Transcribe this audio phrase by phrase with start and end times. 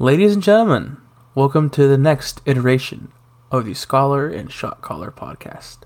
[0.00, 0.96] Ladies and gentlemen,
[1.36, 3.12] welcome to the next iteration
[3.52, 5.78] of the Scholar and Shot Caller podcast,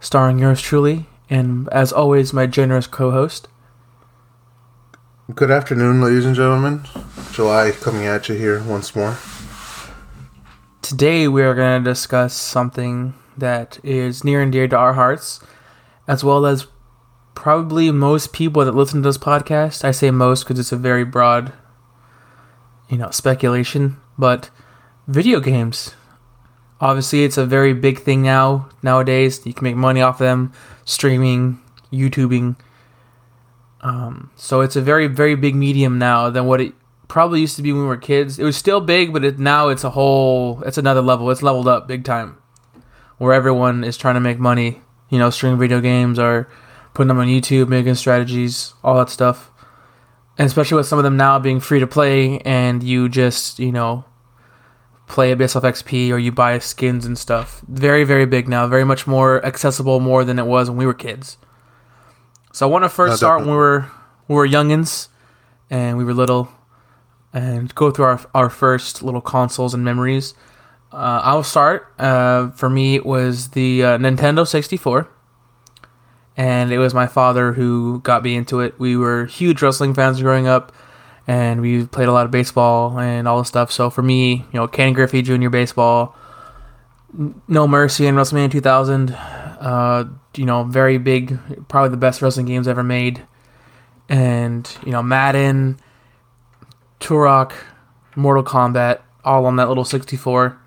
[0.00, 3.46] starring yours truly, and as always, my generous co host.
[5.32, 6.82] Good afternoon, ladies and gentlemen.
[7.30, 9.16] July coming at you here once more.
[10.82, 15.38] Today, we are going to discuss something that is near and dear to our hearts,
[16.08, 16.66] as well as
[17.36, 19.84] probably most people that listen to this podcast.
[19.84, 21.52] I say most because it's a very broad,
[22.90, 24.50] you know, speculation, but
[25.06, 25.94] video games.
[26.80, 29.44] Obviously, it's a very big thing now nowadays.
[29.44, 30.52] You can make money off them,
[30.84, 31.60] streaming,
[31.92, 32.56] YouTubing.
[33.82, 36.74] Um, so it's a very, very big medium now than what it
[37.06, 38.38] probably used to be when we were kids.
[38.38, 41.30] It was still big, but it, now it's a whole, it's another level.
[41.30, 42.38] It's leveled up big time,
[43.18, 44.80] where everyone is trying to make money.
[45.10, 46.48] You know, streaming video games or
[46.94, 49.49] putting them on YouTube, making strategies, all that stuff.
[50.40, 53.70] And especially with some of them now being free to play, and you just, you
[53.70, 54.06] know,
[55.06, 57.60] play a based off XP or you buy skins and stuff.
[57.68, 58.66] Very, very big now.
[58.66, 61.36] Very much more accessible, more than it was when we were kids.
[62.54, 63.90] So I want to first No, start when we were
[64.28, 65.08] we were youngins
[65.68, 66.48] and we were little,
[67.34, 70.32] and go through our our first little consoles and memories.
[70.90, 71.92] Uh, I'll start.
[71.98, 75.06] Uh, for me, it was the uh, Nintendo 64
[76.40, 78.74] and it was my father who got me into it.
[78.80, 80.72] We were huge wrestling fans growing up,
[81.26, 83.70] and we played a lot of baseball and all this stuff.
[83.70, 85.50] So for me, you know, Ken Griffey Jr.
[85.50, 86.16] baseball,
[87.46, 92.66] No Mercy in WrestleMania 2000, uh, you know, very big, probably the best wrestling games
[92.66, 93.22] ever made,
[94.08, 95.78] and you know, Madden,
[97.00, 97.52] Turok,
[98.16, 100.58] Mortal Kombat, all on that little 64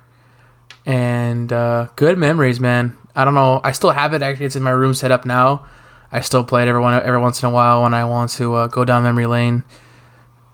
[0.85, 2.95] and uh, good memories, man.
[3.15, 3.61] I don't know.
[3.63, 4.21] I still have it.
[4.21, 5.65] Actually, it's in my room set up now.
[6.11, 8.53] I still play it every one every once in a while when I want to
[8.53, 9.63] uh, go down memory lane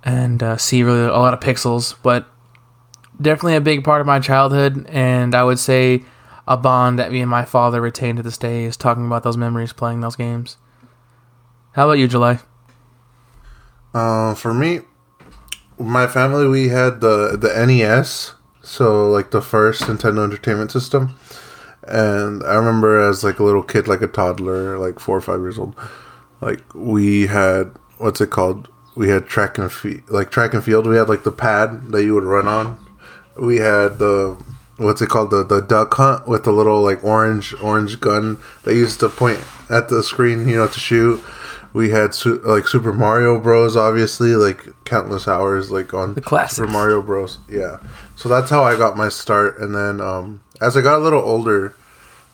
[0.03, 1.95] and uh, see really a lot of pixels.
[2.01, 2.27] But
[3.21, 6.03] definitely a big part of my childhood, and I would say
[6.47, 9.38] a bond that me and my father retain to this day is talking about those
[9.38, 10.57] memories, playing those games.
[11.73, 12.39] How about you, July?
[13.94, 14.81] Uh, for me,
[15.78, 21.16] my family we had the the NES, so like the first Nintendo Entertainment System,
[21.89, 25.39] and I remember as like a little kid, like a toddler, like four or five
[25.39, 25.75] years old,
[26.41, 28.67] like we had what's it called?
[28.95, 30.85] We had track and field, like track and field.
[30.88, 32.78] We had like the pad that you would run on.
[33.38, 34.38] We had the
[34.78, 35.31] what's it called?
[35.31, 39.39] The the duck hunt with the little like orange orange gun that used to point
[39.69, 41.23] at the screen, you know, to shoot.
[41.72, 43.78] We had su- like Super Mario Bros.
[43.78, 46.55] Obviously, like countless hours, like on The classics.
[46.55, 47.38] Super Mario Bros.
[47.47, 47.78] Yeah,
[48.16, 49.59] so that's how I got my start.
[49.59, 51.75] And then um, as I got a little older,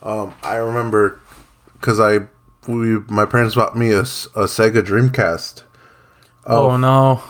[0.05, 1.19] um, I remember
[1.73, 2.19] because I
[2.67, 5.63] we my parents bought me a, a Sega Dreamcast
[6.47, 6.77] Oh.
[6.77, 7.23] no,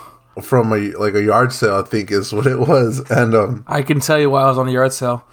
[0.43, 1.75] from a like a yard sale.
[1.75, 4.57] I think is what it was, and um, I can tell you why I was
[4.57, 5.25] on the yard sale.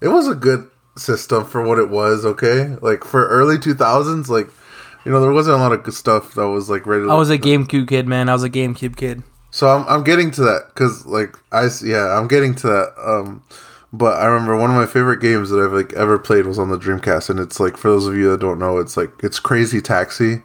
[0.00, 2.24] it was a good system for what it was.
[2.24, 4.48] Okay, like for early two thousands, like
[5.04, 7.08] you know there wasn't a lot of good stuff that was like ready.
[7.08, 8.28] I was a GameCube kid, man.
[8.28, 9.22] I was a GameCube kid.
[9.50, 12.94] So I'm I'm getting to that because like I yeah I'm getting to that.
[12.98, 13.42] Um,
[13.98, 16.68] but I remember one of my favorite games that I've like ever played was on
[16.68, 19.38] the Dreamcast, and it's like for those of you that don't know, it's like it's
[19.38, 20.42] Crazy Taxi,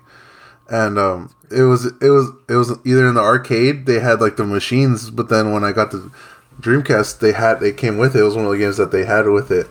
[0.69, 4.37] and um, it was it was it was either in the arcade they had like
[4.37, 6.11] the machines, but then when I got the
[6.61, 8.19] Dreamcast, they had they came with it.
[8.19, 9.67] It was one of the games that they had with it,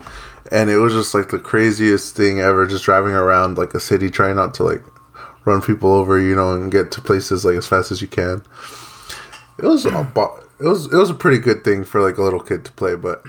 [0.50, 2.66] and it was just like the craziest thing ever.
[2.66, 4.82] Just driving around like a city, trying not to like
[5.44, 8.42] run people over, you know, and get to places like as fast as you can.
[9.58, 12.22] It was a bo- it was it was a pretty good thing for like a
[12.22, 13.22] little kid to play, but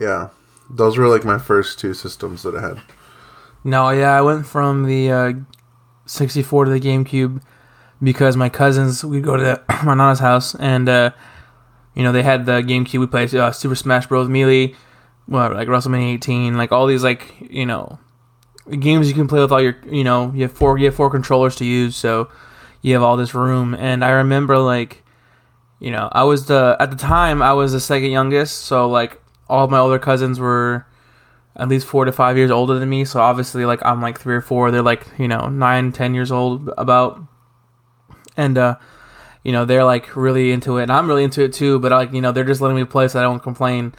[0.00, 0.30] yeah,
[0.68, 2.82] those were like my first two systems that I had.
[3.62, 5.32] No, yeah, I went from the uh,
[6.06, 7.42] 64 to the GameCube
[8.02, 11.10] because my cousins we'd go to the, my nana's house and uh,
[11.94, 13.00] you know they had the GameCube.
[13.00, 14.28] We played uh, Super Smash Bros.
[14.28, 14.74] Melee,
[15.28, 17.98] well, like WrestleMania 18, like all these like you know
[18.78, 21.10] games you can play with all your you know you have four you have four
[21.10, 22.30] controllers to use, so
[22.80, 23.74] you have all this room.
[23.74, 25.04] And I remember like
[25.78, 29.19] you know I was the at the time I was the second youngest, so like
[29.50, 30.86] all my older cousins were
[31.56, 33.04] at least four to five years older than me.
[33.04, 34.70] So obviously, like I'm like three or four.
[34.70, 37.20] They're like you know nine, ten years old about,
[38.36, 38.76] and uh,
[39.42, 41.78] you know they're like really into it, and I'm really into it too.
[41.78, 43.92] But like you know they're just letting me play, so I don't complain.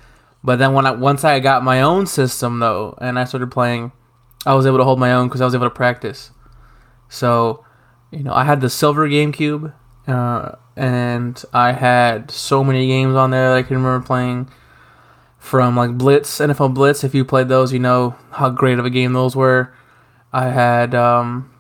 [0.43, 3.91] But then when I once I got my own system though, and I started playing,
[4.45, 6.31] I was able to hold my own because I was able to practice.
[7.09, 7.65] So,
[8.09, 9.73] you know, I had the silver GameCube,
[10.07, 14.49] uh, and I had so many games on there that I can remember playing
[15.41, 17.03] from like Blitz, NFL Blitz.
[17.03, 19.73] If you played those, you know how great of a game those were.
[20.31, 21.51] I had um,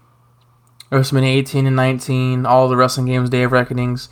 [0.91, 4.07] WrestleMania 18 and 19, all the wrestling games, Day of Reckonings.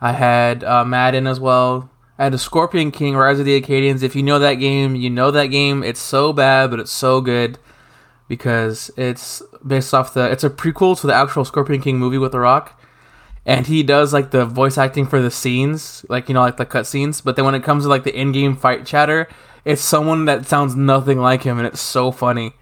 [0.00, 1.90] I had uh, Madden as well.
[2.18, 4.02] I had the Scorpion King, Rise of the Akkadians.
[4.02, 5.82] If you know that game, you know that game.
[5.82, 7.58] It's so bad, but it's so good
[8.26, 10.30] because it's based off the.
[10.30, 12.79] It's a prequel to the actual Scorpion King movie with The Rock,
[13.46, 16.66] and he does like the voice acting for the scenes, like you know, like the
[16.66, 17.20] cut scenes.
[17.20, 19.28] But then when it comes to like the in-game fight chatter,
[19.64, 22.54] it's someone that sounds nothing like him, and it's so funny.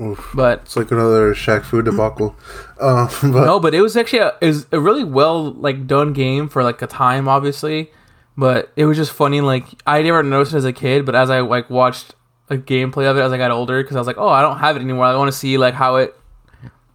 [0.00, 0.30] Oof.
[0.34, 2.36] But It's like another Shaq Fu debacle.
[2.80, 6.12] Uh, but no, but it was actually a, it was a really well like done
[6.12, 7.90] game for like a time, obviously.
[8.36, 9.40] But it was just funny.
[9.40, 12.14] Like I never noticed it as a kid, but as I like watched
[12.48, 14.58] a gameplay of it as I got older, because I was like, oh, I don't
[14.58, 15.04] have it anymore.
[15.04, 16.14] I want to see like how it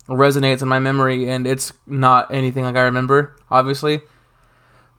[0.08, 4.02] resonates in my memory, and it's not anything like I remember, obviously.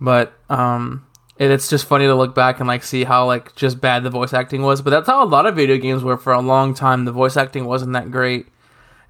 [0.00, 1.06] But um,
[1.38, 4.10] it, it's just funny to look back and like see how like just bad the
[4.10, 4.82] voice acting was.
[4.82, 7.04] But that's how a lot of video games were for a long time.
[7.04, 8.46] The voice acting wasn't that great.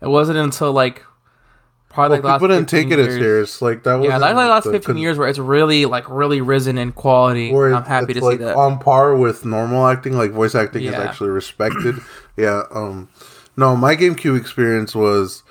[0.00, 1.04] It wasn't until like
[1.88, 3.62] probably well, like the people didn't take 15 it as serious.
[3.62, 6.76] Like that was Yeah, like the last fifteen years where it's really like really risen
[6.78, 7.54] in quality.
[7.54, 8.56] I'm happy to like see that.
[8.56, 11.96] on par with normal acting, like voice acting is actually respected.
[12.36, 12.64] yeah.
[12.70, 13.08] Um.
[13.56, 15.44] No, my GameCube experience was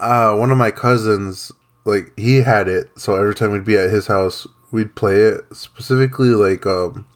[0.00, 1.52] uh one of my cousins.
[1.84, 5.40] Like he had it, so every time we'd be at his house, we'd play it.
[5.56, 7.06] Specifically, like um,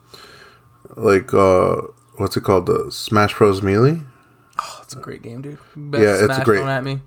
[0.97, 1.77] like uh,
[2.17, 2.67] what's it called?
[2.67, 3.61] The Smash Bros.
[3.63, 4.01] Melee.
[4.61, 5.59] Oh, it's a great game, dude.
[5.77, 6.63] Best Yeah, it's Smash great.
[6.63, 7.01] at me.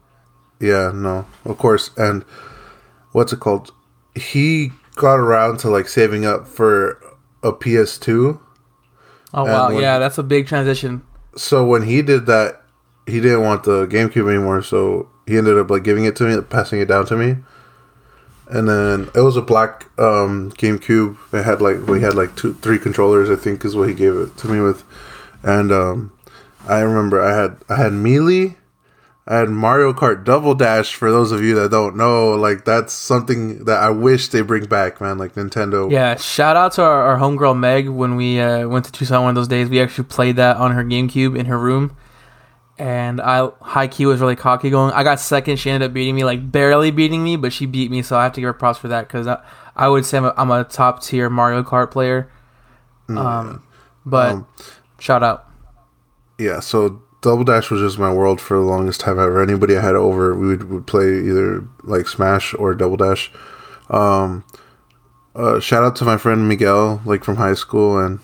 [0.60, 1.90] Yeah, no, of course.
[1.98, 2.24] And
[3.14, 3.72] what's it called?
[4.16, 7.02] He got around to like saving up for
[7.42, 8.40] a PS2.
[9.34, 11.02] Oh wow, when- yeah, that's a big transition.
[11.36, 12.62] So when he did that,
[13.08, 14.62] he didn't want the GameCube anymore.
[14.62, 17.38] So he ended up like giving it to me, passing it down to me.
[18.48, 21.18] And then it was a black um, GameCube.
[21.33, 23.30] It had like we had like two, three controllers.
[23.30, 24.83] I think is what he gave it to me with.
[25.42, 26.12] And um,
[26.68, 28.56] I remember I had I had Melee.
[29.27, 30.94] I had Mario Kart Double Dash.
[30.94, 34.66] For those of you that don't know, like that's something that I wish they bring
[34.66, 35.18] back, man.
[35.18, 35.92] Like Nintendo.
[35.92, 39.30] Yeah, shout out to our, our homegirl Meg when we uh, went to Tucson one
[39.30, 39.69] of those days.
[39.69, 41.98] We actually played that on her GameCube in her room.
[42.77, 44.92] And I high key was really cocky going.
[44.94, 45.57] I got second.
[45.57, 48.01] She ended up beating me, like barely beating me, but she beat me.
[48.01, 49.42] So I have to give her props for that because I,
[49.75, 52.30] I would say I'm a, I'm a top tier Mario Kart player.
[53.16, 53.63] Um,
[54.06, 54.48] but Um,
[55.00, 55.48] shout out.
[56.38, 59.42] yeah, so Double Dash was just my world for the longest time ever.
[59.42, 63.31] Anybody I had over, we would, would play either like Smash or Double Dash.
[63.89, 64.44] Um,
[65.36, 68.19] uh, shout out to my friend Miguel, like from high school and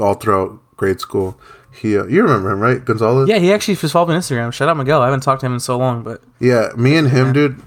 [0.00, 1.38] all throughout grade school.
[1.80, 3.28] He, uh, you remember him, right, Gonzalez?
[3.28, 4.52] Yeah, he actually just followed me on Instagram.
[4.52, 5.00] Shout out Miguel.
[5.00, 7.60] I haven't talked to him in so long, but Yeah, me and him, dude.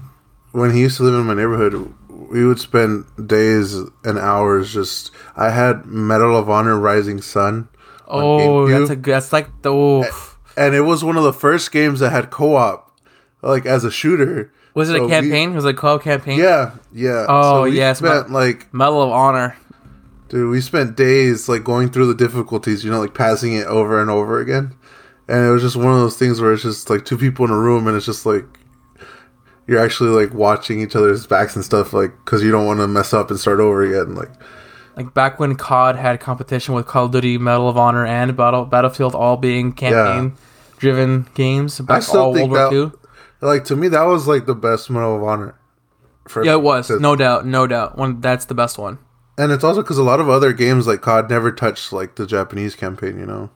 [0.52, 3.74] When he used to live in my neighborhood, we would spend days
[4.04, 5.10] and hours just.
[5.34, 7.68] I had Medal of Honor Rising Sun.
[8.06, 10.04] oh, that's a that's like the oh.
[10.58, 12.90] and it was one of the first games that had co-op,
[13.40, 14.52] like as a shooter.
[14.74, 15.54] Was it So a we- campaign?
[15.54, 16.38] was it a co op campaign?
[16.38, 17.24] yeah, yeah.
[17.28, 19.56] Oh, we yes, spent my- like, Medal of Honor.
[20.32, 22.84] Dude, we spent days like going through the difficulties.
[22.84, 24.74] You know, like passing it over and over again.
[25.28, 27.50] And it was just one of those things where it's just like two people in
[27.52, 28.44] a room, and it's just like
[29.68, 32.88] you're actually like watching each other's backs and stuff, like because you don't want to
[32.88, 34.16] mess up and start over again.
[34.16, 34.30] Like,
[34.96, 38.64] Like back when COD had competition with Call of Duty, Medal of Honor, and Battle
[38.64, 40.34] Battlefield all being campaign
[40.78, 41.78] driven games.
[41.80, 43.48] Back still all think World War that- II.
[43.48, 45.54] like to me, that was like the best Medal of Honor.
[46.26, 46.90] For, Yeah, it was.
[46.90, 47.96] No doubt, no doubt.
[47.96, 48.98] One that's the best one.
[49.38, 52.26] And it's also because a lot of other games like COD never touched like the
[52.26, 53.18] Japanese campaign.
[53.18, 53.50] You know.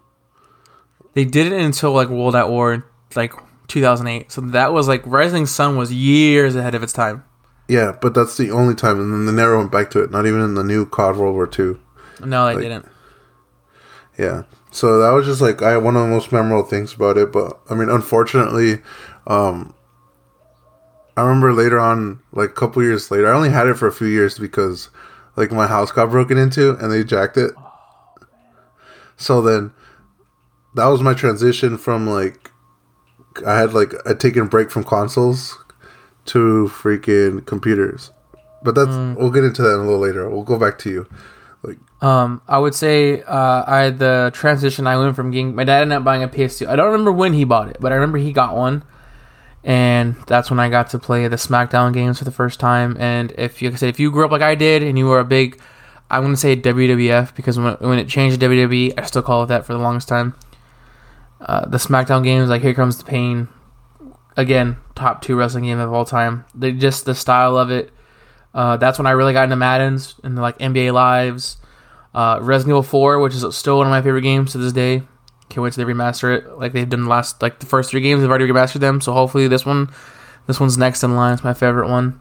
[1.14, 2.84] They did it until like World at War,
[3.14, 3.32] like
[3.68, 4.30] 2008.
[4.30, 7.24] So that was like Rising Sun was years ahead of its time.
[7.68, 10.10] Yeah, but that's the only time, and then they never went back to it.
[10.10, 11.76] Not even in the new COD World War II.
[12.24, 12.86] No, they Like- didn't.
[14.18, 17.32] Yeah, so that was just like I one of the most memorable things about it.
[17.32, 18.80] But I mean, unfortunately,
[19.26, 19.74] um,
[21.16, 23.92] I remember later on, like a couple years later, I only had it for a
[23.92, 24.88] few years because
[25.36, 27.52] like my house got broken into and they jacked it.
[29.16, 29.72] So then,
[30.74, 32.50] that was my transition from like
[33.46, 35.58] I had like a taken a break from consoles
[36.26, 38.12] to freaking computers.
[38.62, 40.28] But that's we'll get into that in a little later.
[40.28, 41.06] We'll go back to you.
[42.02, 44.86] Um, I would say uh, I had the transition.
[44.86, 46.68] I went from getting my dad ended up buying a PS2.
[46.68, 48.84] I don't remember when he bought it, but I remember he got one,
[49.66, 52.96] and that's when I got to play the SmackDown games for the first time.
[53.00, 55.06] And if you like I said, if you grew up like I did, and you
[55.06, 55.60] were a big,
[56.08, 59.46] I'm gonna say WWF because when, when it changed to WWE, I still call it
[59.46, 60.36] that for the longest time.
[61.40, 63.48] Uh, the SmackDown games, like Here Comes the Pain,
[64.36, 66.44] again, top two wrestling game of all time.
[66.54, 67.90] They just the style of it.
[68.54, 71.56] Uh, that's when I really got into Madden's and like NBA Lives.
[72.14, 75.02] Uh, Resident Evil 4, which is still one of my favorite games to this day.
[75.48, 76.58] Can't wait till they remaster it.
[76.58, 79.00] Like they've done the last, like the first three games, they've already remastered them.
[79.00, 79.90] So hopefully this one,
[80.46, 81.34] this one's next in line.
[81.34, 82.20] It's my favorite one.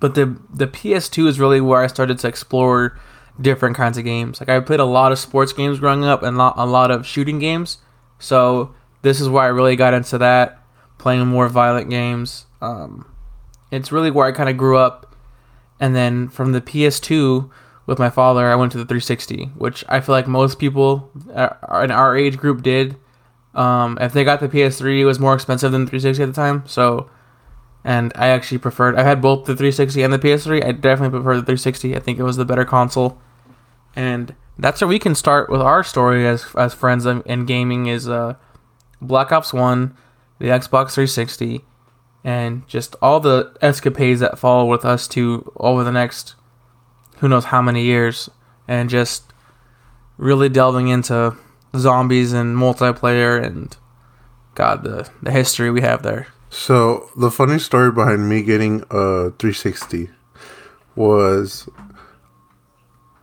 [0.00, 2.98] But the the PS2 is really where I started to explore
[3.40, 4.40] different kinds of games.
[4.40, 7.38] Like I played a lot of sports games growing up and a lot of shooting
[7.38, 7.78] games.
[8.18, 10.62] So this is where I really got into that,
[10.98, 12.46] playing more violent games.
[12.60, 13.06] Um,
[13.70, 15.14] it's really where I kind of grew up.
[15.80, 17.50] And then from the PS2
[17.88, 21.48] with my father, I went to the 360, which I feel like most people uh,
[21.82, 22.96] in our age group did.
[23.54, 26.32] Um, if they got the PS3, it was more expensive than the 360 at the
[26.34, 26.64] time.
[26.66, 27.08] So,
[27.82, 28.98] and I actually preferred.
[28.98, 30.66] I had both the 360 and the PS3.
[30.66, 31.96] I definitely prefer the 360.
[31.96, 33.18] I think it was the better console.
[33.96, 37.86] And that's where we can start with our story as as friends in, in gaming.
[37.86, 38.34] Is uh,
[39.00, 39.96] Black Ops One,
[40.38, 41.64] the Xbox 360,
[42.22, 46.34] and just all the escapades that follow with us to over the next
[47.20, 48.28] who knows how many years,
[48.66, 49.32] and just
[50.16, 51.36] really delving into
[51.76, 53.76] zombies and multiplayer and
[54.54, 56.26] God the the history we have there.
[56.50, 60.10] So the funny story behind me getting a 360
[60.96, 61.68] was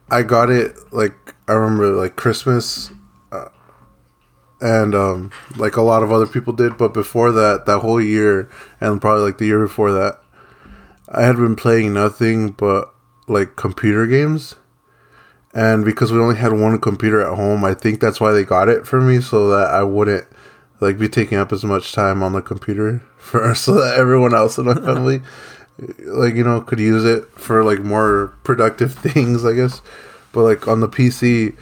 [0.09, 2.91] I got it like I remember like Christmas
[3.33, 3.49] uh,
[4.61, 8.49] and um like a lot of other people did but before that that whole year
[8.79, 10.21] and probably like the year before that
[11.09, 12.94] I had been playing nothing but
[13.27, 14.55] like computer games.
[15.53, 18.67] And because we only had one computer at home I think that's why they got
[18.67, 20.27] it for me so that I wouldn't
[20.82, 24.58] like be taking up as much time on the computer for so that everyone else
[24.58, 25.22] in my family
[26.00, 29.82] like you know could use it for like more productive things i guess.
[30.32, 31.55] But like on the pc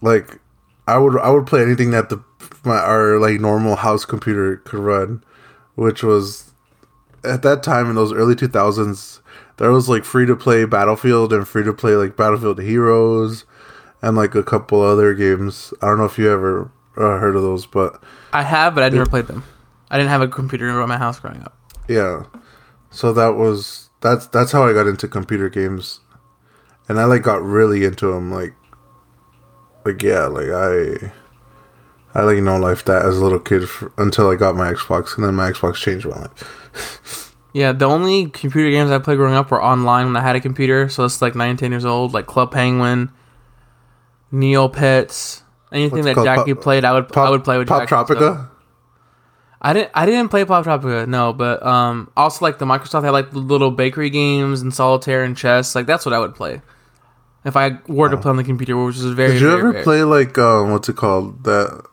[0.00, 0.38] like
[0.86, 2.22] i would i would play anything that the
[2.64, 5.22] my our like normal house computer could run
[5.74, 6.52] which was
[7.24, 9.20] at that time in those early 2000s
[9.62, 13.46] there was like free to play battlefield and free to play like battlefield heroes
[14.02, 17.42] and like a couple other games i don't know if you ever uh, heard of
[17.42, 18.02] those but
[18.32, 19.44] I have, but I never played them.
[19.90, 21.56] I didn't have a computer in my house growing up.
[21.86, 22.24] Yeah.
[22.90, 26.00] So that was that's that's how I got into computer games.
[26.88, 28.54] And I like got really into them like
[29.84, 31.12] like yeah, like I
[32.14, 35.16] I like no life that as a little kid f until I got my Xbox
[35.16, 37.28] and then my Xbox changed my life.
[37.52, 40.40] Yeah, the only computer games I played growing up were online when I had a
[40.40, 43.10] computer, so it's like 19 years old, like Club Penguin,
[44.32, 46.24] Neopets, anything What's that?
[46.24, 48.48] Jackie Pop- played, I would I would play with Pop Jackie, Tropica.
[49.64, 53.30] I didn't I didn't play Poptropica, no, but um also like the Microsoft had like
[53.30, 56.62] the little bakery games and solitaire and chess, like that's what I would play.
[57.44, 59.32] If I were to play on the computer, which is very.
[59.32, 61.84] Did you very ever play like um what's it called that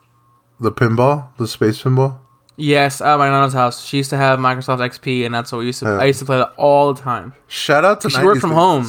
[0.58, 2.18] the pinball the space pinball?
[2.60, 3.84] Yes, at my nana's house.
[3.84, 5.86] She used to have Microsoft XP, and that's what we used to.
[5.86, 5.98] Yeah.
[5.98, 7.32] I used to play that all the time.
[7.48, 8.86] Shout out to She worked from home.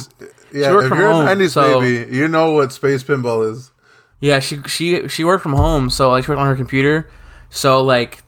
[0.52, 3.50] Yeah, worked if from you're home, a 90s so- baby, you know what space pinball
[3.50, 3.70] is.
[4.20, 7.08] Yeah, she she she worked from home, so like she worked on her computer.
[7.48, 8.22] So like,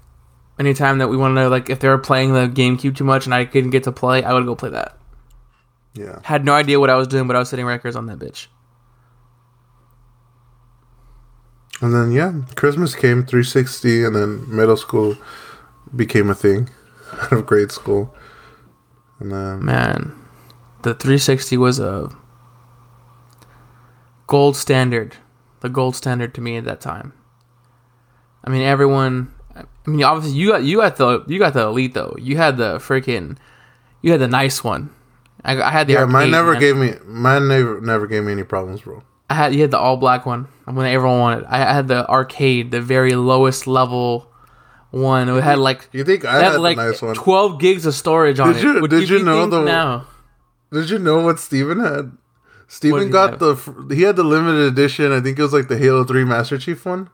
[0.59, 3.35] anytime that we wanted to like, if they were playing the GameCube too much and
[3.35, 4.97] I couldn't get to play, I would go play that.
[5.93, 6.19] Yeah.
[6.23, 8.47] Had no idea what I was doing, but I was setting records on that bitch.
[11.81, 15.17] And then yeah, Christmas came 360 and then middle school
[15.95, 16.71] became a thing
[17.13, 18.15] out of grade school.
[19.19, 20.15] And then Man,
[20.83, 22.11] the 360 was a
[24.27, 25.17] gold standard,
[25.61, 27.13] the gold standard to me at that time.
[28.45, 29.33] I mean, everyone.
[29.57, 32.17] I mean, obviously you got you got the you got the elite though.
[32.19, 33.37] You had the freaking,
[34.03, 34.91] you had the nice one.
[35.45, 36.61] I, I had the yeah, mine never man.
[36.61, 39.03] gave me mine never never gave me any problems, bro.
[39.31, 41.45] I had you had the all black one when everyone wanted.
[41.45, 44.31] I had the arcade, the very lowest level
[44.91, 45.29] one.
[45.29, 47.15] It had like You think I had, had like nice one?
[47.15, 48.81] twelve gigs of storage on Did it.
[48.83, 50.07] Would did you me know the- now?
[50.73, 52.13] Did you know what Steven had?
[52.67, 53.39] Steven got have?
[53.41, 55.13] the he had the limited edition.
[55.13, 57.11] I think it was like the Halo 3 Master Chief one.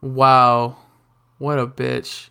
[0.00, 0.76] Wow,
[1.38, 2.28] what a bitch!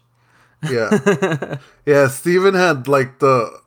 [0.69, 1.57] Yeah.
[1.85, 3.59] yeah, Steven had like the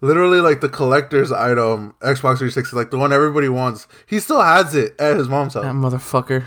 [0.00, 3.86] literally like the collector's item Xbox 360, like the one everybody wants.
[4.06, 5.64] He still has it at his mom's house.
[5.64, 6.44] That motherfucker.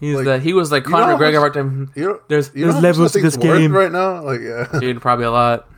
[0.00, 1.92] He's Like, the he was like you know Conor McGregor much- right time.
[1.96, 3.72] You know, There's- you know there's levels to this game.
[3.72, 4.22] right now.
[4.22, 5.68] Like yeah, Dude, probably a lot.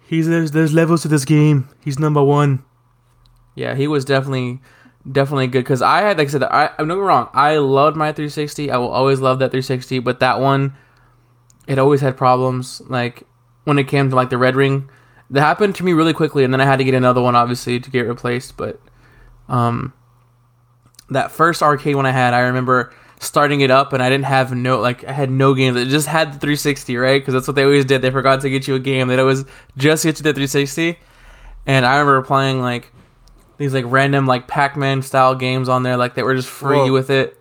[0.00, 1.68] He's there's there's levels to this game.
[1.82, 2.62] He's number one.
[3.54, 4.60] Yeah, he was definitely
[5.10, 7.28] definitely good because I had like I said I I'm not wrong.
[7.32, 8.70] I loved my 360.
[8.70, 10.74] I will always love that 360, but that one
[11.66, 12.82] it always had problems.
[12.88, 13.22] Like
[13.64, 14.88] when it came to like the red ring,
[15.30, 17.80] that happened to me really quickly, and then I had to get another one obviously
[17.80, 18.56] to get replaced.
[18.56, 18.80] But
[19.48, 19.92] um,
[21.10, 24.52] that first arcade one I had, I remember starting it up and I didn't have
[24.52, 25.76] no like I had no games.
[25.76, 27.20] It just had the 360, right?
[27.20, 28.02] Because that's what they always did.
[28.02, 29.08] They forgot to get you a game.
[29.08, 29.44] They'd always
[29.76, 30.98] just get you the 360.
[31.66, 32.92] And I remember playing like
[33.58, 36.92] these like random like Pac-Man style games on there, like they were just free Well,
[36.92, 37.40] with it.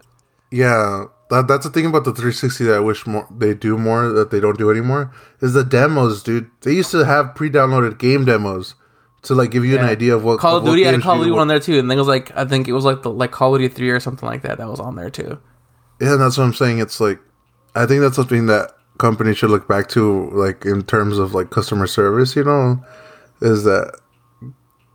[0.52, 1.06] yeah.
[1.32, 4.32] That, that's the thing about the 360 that I wish more they do more that
[4.32, 6.52] they don't do anymore is the demos, dude.
[6.62, 8.76] They used to have pre-downloaded game demos
[9.24, 11.22] to like give you an idea of what Call of Duty had a Call of
[11.22, 13.02] Duty one on there too, and then it was like I think it was like
[13.04, 15.40] the like Call of Duty three or something like that that was on there too.
[16.02, 16.80] Yeah, that's what I'm saying.
[16.80, 17.20] It's like
[17.76, 21.50] I think that's something that companies should look back to, like in terms of like
[21.50, 22.36] customer service.
[22.36, 22.84] You know,
[23.42, 23.98] is that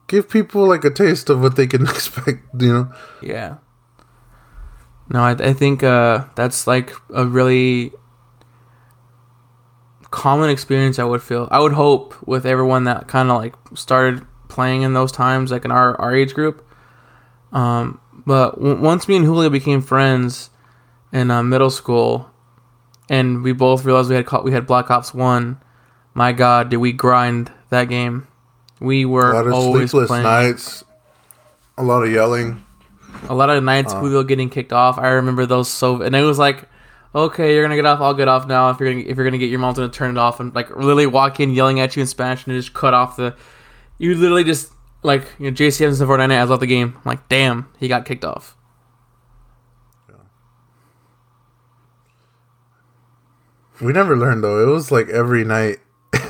[0.09, 2.40] give people like a taste of what they can expect.
[2.61, 3.57] You know, Yeah.
[5.08, 7.92] No, I, I think uh, that's like a really
[10.10, 10.98] common experience.
[10.98, 11.48] I would feel.
[11.50, 15.64] I would hope with everyone that kind of like started playing in those times, like
[15.64, 16.66] in our our age group.
[17.52, 20.50] Um, but w- once me and Julio became friends
[21.12, 22.28] in uh, middle school,
[23.08, 25.60] and we both realized we had caught, we had Black Ops One.
[26.14, 28.26] My God, did we grind that game?
[28.80, 30.84] We were a lot of always sleepless playing nights,
[31.78, 32.65] a lot of yelling.
[33.28, 34.99] A lot of nights Julio getting kicked off.
[34.99, 36.68] I remember those so, and it was like,
[37.14, 38.00] okay, you're gonna get off.
[38.00, 38.70] I'll get off now.
[38.70, 40.70] If you're gonna if you're gonna get your mom's gonna turn it off and like
[40.70, 43.35] literally walk in yelling at you in Spanish and just cut off the.
[43.99, 44.70] You literally just
[45.02, 46.94] like you know JC Evans and Fortnite has left the game.
[46.96, 48.56] I'm like, damn, he got kicked off.
[53.80, 54.66] We never learned though.
[54.66, 55.86] It was like every night, Uh,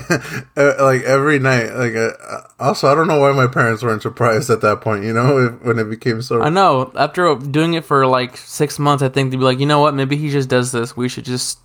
[0.57, 1.73] like every night.
[1.75, 2.13] Like uh,
[2.59, 5.05] also, I don't know why my parents weren't surprised at that point.
[5.05, 6.43] You know, if, when it became so.
[6.43, 6.93] I know.
[6.95, 9.95] After doing it for like six months, I think they'd be like, you know what?
[9.95, 10.97] Maybe he just does this.
[10.97, 11.59] We should just.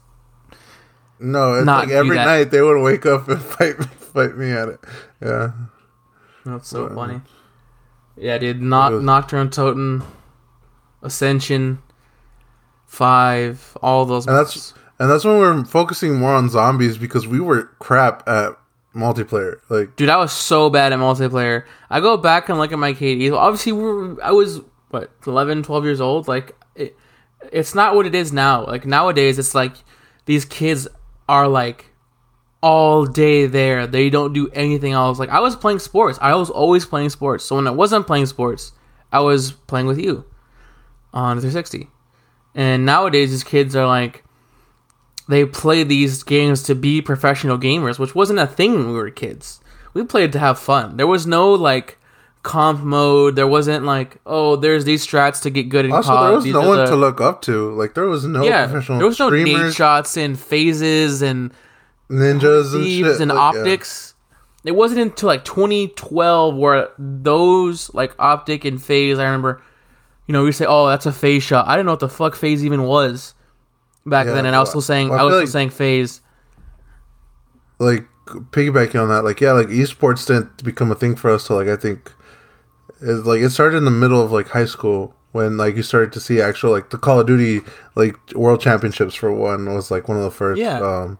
[1.19, 4.51] no, it's not like every night they would wake up and fight me, fight me
[4.51, 4.79] at it.
[5.21, 5.51] Yeah.
[6.45, 7.21] That's so funny.
[8.17, 8.57] Yeah, dude.
[8.57, 10.03] It was- Nocturne, Totem,
[11.01, 11.81] Ascension,
[12.86, 14.27] Five, all those.
[14.27, 18.55] And that's and that's when we're focusing more on zombies because we were crap at
[18.96, 19.55] multiplayer.
[19.67, 21.65] Like Dude, I was so bad at multiplayer.
[21.89, 23.36] I go back and look at my KDs.
[23.36, 26.27] Obviously, we I was, what, 11, 12 years old?
[26.27, 26.96] Like, it,
[27.51, 28.63] it's not what it is now.
[28.63, 29.74] Like, nowadays, it's like
[30.25, 30.88] these kids
[31.27, 31.88] are like
[32.62, 33.88] all day there.
[33.88, 35.17] They don't do anything else.
[35.17, 36.20] Like, I was playing sports.
[36.22, 37.43] I was always playing sports.
[37.43, 38.72] So when I wasn't playing sports,
[39.12, 40.25] I was playing with you
[41.11, 41.90] on 360.
[42.53, 44.24] And nowadays, these kids are like,
[45.31, 49.09] they play these games to be professional gamers, which wasn't a thing when we were
[49.09, 49.59] kids.
[49.94, 50.98] We played to have fun.
[50.98, 51.98] There was no like
[52.44, 53.35] comp mode.
[53.35, 56.24] There wasn't like, oh, there's these strats to get good in also COD.
[56.27, 57.72] there was These no one the- to look up to.
[57.75, 61.51] Like there was no yeah, professional there was no streamers, shots and FaZes and
[62.09, 63.22] ninjas and shit.
[63.22, 63.61] and like, yeah.
[63.61, 64.13] OpTics.
[64.63, 69.17] It wasn't until like 2012 where those like OpTic and FaZe.
[69.17, 69.61] I remember,
[70.27, 72.35] you know, we say, "Oh, that's a FaZe shot." I didn't know what the fuck
[72.35, 73.33] FaZe even was
[74.05, 75.72] back Yeah, then, and I was still saying well, I I was feel still like-
[75.72, 76.22] saying FaZe.
[77.79, 81.55] like piggybacking on that, like yeah, like esports didn't become a thing for us till
[81.57, 82.11] like I think
[83.01, 86.11] it's like it started in the middle of like high school when like you started
[86.14, 87.61] to see actual like the Call of Duty
[87.96, 90.59] like world championships for one was like one of the first.
[90.61, 90.79] Yeah.
[90.79, 91.18] Um,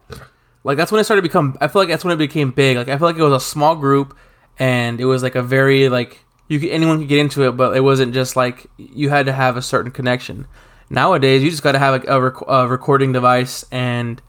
[0.64, 2.78] like that's when it started to become i feel like that's when it became big
[2.78, 4.16] like i feel like it was a small group
[4.60, 7.76] and it was like a very like you could anyone could get into it but
[7.76, 10.46] it wasn't just like you had to have a certain connection
[10.92, 14.22] nowadays you just got to have a, a, rec- a recording device and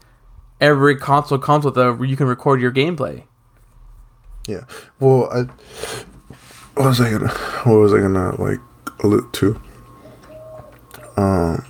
[0.61, 3.23] every console comes with a you can record your gameplay
[4.47, 4.65] yeah.
[4.99, 5.43] Well, I
[6.75, 8.59] what was I gonna what was I gonna like
[9.03, 9.61] allude to?
[11.15, 11.63] Um,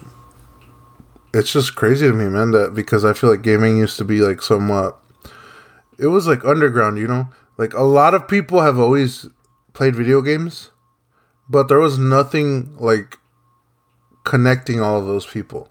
[1.34, 2.52] it's just crazy to me, man.
[2.52, 4.98] That because I feel like gaming used to be like somewhat.
[6.00, 7.30] It was like underground, you know.
[7.58, 9.28] Like a lot of people have always
[9.74, 10.72] played video games,
[11.48, 13.20] but there was nothing like
[14.24, 15.70] connecting all of those people.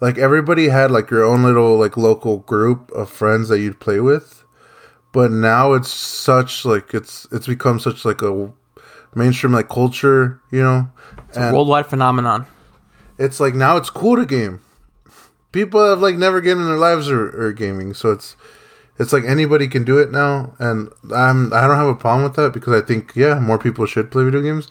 [0.00, 4.00] Like everybody had like your own little like local group of friends that you'd play
[4.00, 4.44] with,
[5.12, 8.52] but now it's such like it's it's become such like a
[9.14, 10.90] mainstream like culture, you know.
[11.34, 12.46] And worldwide phenomenon
[13.18, 14.60] it's like now it's cool to game.
[15.52, 18.36] People have like never game in their lives or, or gaming, so it's
[18.98, 22.36] it's like anybody can do it now, and I'm I don't have a problem with
[22.36, 24.68] that because I think yeah more people should play video games,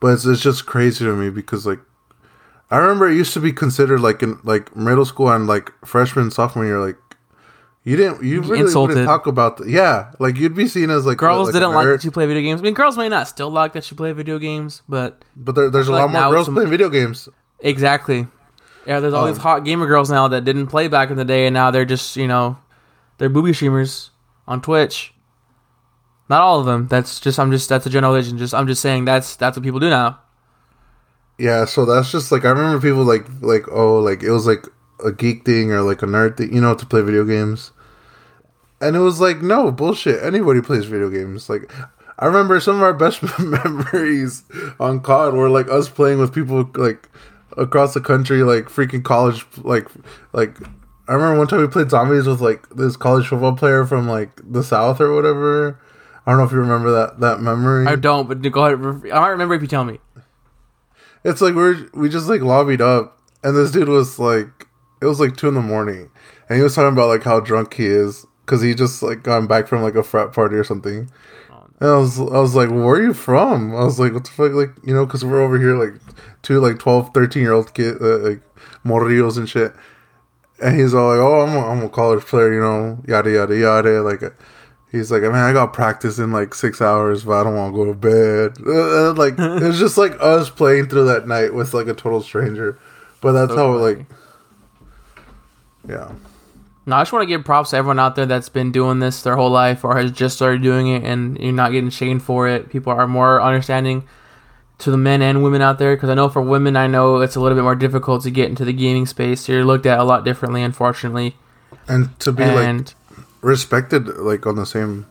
[0.00, 1.80] but it's, it's just crazy to me because like
[2.72, 6.30] I remember it used to be considered like in like middle school and like freshman
[6.30, 6.96] sophomore year like
[7.84, 8.94] you didn't you really insulted.
[8.94, 11.86] wouldn't talk about the, yeah like you'd be seen as like girls like didn't like
[11.86, 14.12] that you play video games i mean girls may not still like that you play
[14.12, 17.28] video games but but there, there's a like lot more girls some- playing video games.
[17.60, 18.26] Exactly.
[18.86, 21.24] Yeah, there's all these Um, hot gamer girls now that didn't play back in the
[21.24, 22.56] day, and now they're just you know,
[23.18, 24.10] they're booby streamers
[24.48, 25.14] on Twitch.
[26.28, 26.88] Not all of them.
[26.88, 28.38] That's just I'm just that's a generalization.
[28.38, 30.18] Just I'm just saying that's that's what people do now.
[31.42, 34.64] Yeah, so that's just like I remember people like like oh like it was like
[35.04, 37.72] a geek thing or like a nerd thing, you know, to play video games.
[38.80, 40.22] And it was like no bullshit.
[40.22, 41.50] Anybody plays video games.
[41.50, 41.68] Like
[42.20, 44.44] I remember some of our best memories
[44.78, 47.08] on COD were like us playing with people like
[47.56, 49.88] across the country, like freaking college, like
[50.32, 50.56] like.
[51.08, 54.40] I remember one time we played zombies with like this college football player from like
[54.48, 55.80] the south or whatever.
[56.24, 57.88] I don't know if you remember that that memory.
[57.88, 59.10] I don't, but go ahead.
[59.12, 59.98] I might remember if you tell me.
[61.24, 64.66] It's like we're we just like lobbied up, and this dude was like,
[65.00, 66.10] it was like two in the morning,
[66.48, 69.46] and he was talking about like how drunk he is because he just like gone
[69.46, 71.10] back from like a frat party or something.
[71.80, 73.74] And I was I was like, where are you from?
[73.74, 76.00] I was like, what the fuck, like you know, because we're over here like
[76.42, 78.42] two like 12, 13 year old kid uh, like
[78.84, 79.72] morrillos and shit.
[80.60, 83.56] And he's all like, oh, I'm a, I'm a college player, you know, yada yada
[83.56, 84.02] yada.
[84.02, 84.22] Like,
[84.92, 87.74] he's like, I mean, I got practice in like six hours, but I don't want
[87.74, 88.58] to go to bed.
[88.66, 92.78] Uh, like, it's just like us playing through that night with like a total stranger.
[93.20, 93.96] But that's So how funny.
[93.96, 94.06] like,
[95.88, 96.12] yeah.
[96.84, 99.22] No, I just want to give props to everyone out there that's been doing this
[99.22, 102.48] their whole life or has just started doing it and you're not getting shamed for
[102.48, 102.70] it.
[102.70, 104.02] People are more understanding
[104.78, 107.36] to the men and women out there because I know for women, I know it's
[107.36, 109.48] a little bit more difficult to get into the gaming space.
[109.48, 111.36] You're looked at a lot differently, unfortunately.
[111.86, 112.94] And to be like and
[113.42, 115.06] respected, like on the same.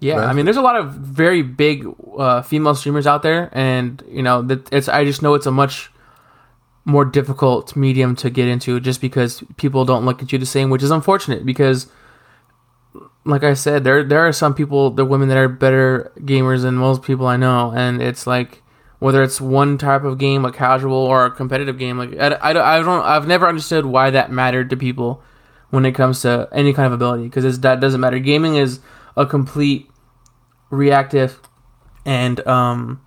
[0.00, 0.18] yeah?
[0.26, 4.22] I mean, there's a lot of very big uh, female streamers out there, and you
[4.22, 4.88] know, that it's.
[4.88, 5.90] I just know it's a much
[6.84, 10.70] more difficult medium to get into, just because people don't look at you the same,
[10.70, 11.46] which is unfortunate.
[11.46, 11.86] Because,
[13.24, 16.74] like I said, there there are some people, the women that are better gamers than
[16.74, 18.62] most people I know, and it's like
[19.00, 21.98] whether it's one type of game, a casual or a competitive game.
[21.98, 25.22] Like I, I, I don't, I've never understood why that mattered to people
[25.70, 28.18] when it comes to any kind of ability because that doesn't matter.
[28.18, 28.80] Gaming is
[29.16, 29.90] a complete
[30.70, 31.40] reactive
[32.04, 33.00] and um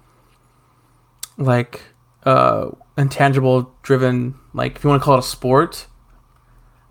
[1.38, 1.82] like
[2.26, 5.88] uh intangible driven like if you want to call it a sport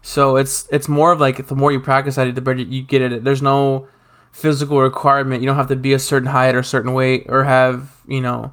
[0.03, 2.83] so it's it's more of like the more you practice at it the better you
[2.83, 3.87] get at it there's no
[4.33, 7.97] physical requirement you don't have to be a certain height or certain weight or have
[8.07, 8.53] you know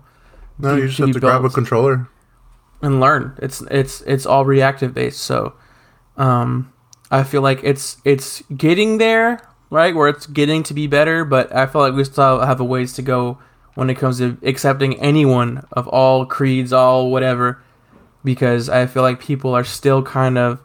[0.60, 2.08] No, you just have to grab a controller.
[2.82, 3.38] and learn.
[3.42, 5.20] It's it's it's all reactive based.
[5.22, 5.54] So,
[6.18, 6.74] um,
[7.10, 9.96] I feel like it's it's getting there, right?
[9.96, 12.94] Where it's getting to be better, but I feel like we still have a ways
[12.94, 13.38] to go
[13.76, 17.62] when it comes to accepting anyone of all creeds, all whatever,
[18.24, 20.60] because I feel like people are still kind of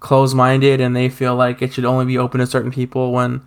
[0.00, 3.46] closed minded and they feel like it should only be open to certain people when.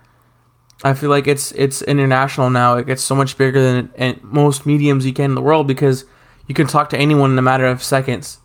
[0.84, 2.78] I feel like it's it's international now.
[2.78, 6.06] It gets so much bigger than most mediums you can in the world because
[6.48, 8.40] you can talk to anyone in a matter of seconds,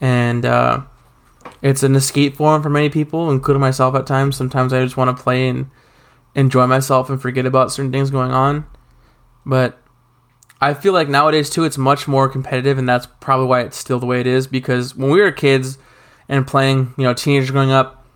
[0.00, 0.82] and uh,
[1.62, 4.36] it's an escape form for many people, including myself at times.
[4.36, 5.70] Sometimes I just want to play and
[6.34, 8.66] enjoy myself and forget about certain things going on,
[9.44, 9.80] but
[10.60, 13.98] I feel like nowadays too, it's much more competitive, and that's probably why it's still
[13.98, 14.46] the way it is.
[14.46, 15.78] Because when we were kids
[16.28, 18.06] and playing, you know, teenagers growing up,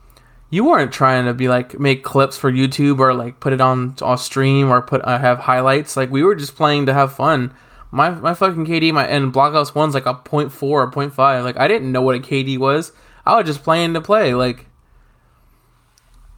[0.50, 3.96] you weren't trying to be like make clips for YouTube or like put it on
[4.02, 5.96] on stream or put uh, have highlights.
[5.96, 7.54] Like we were just playing to have fun.
[7.90, 11.44] My my fucking KD my and Black Ops One's like a 0.4 or 0.5.
[11.44, 12.92] Like I didn't know what a KD was.
[13.26, 14.34] I was just playing to play.
[14.34, 14.66] Like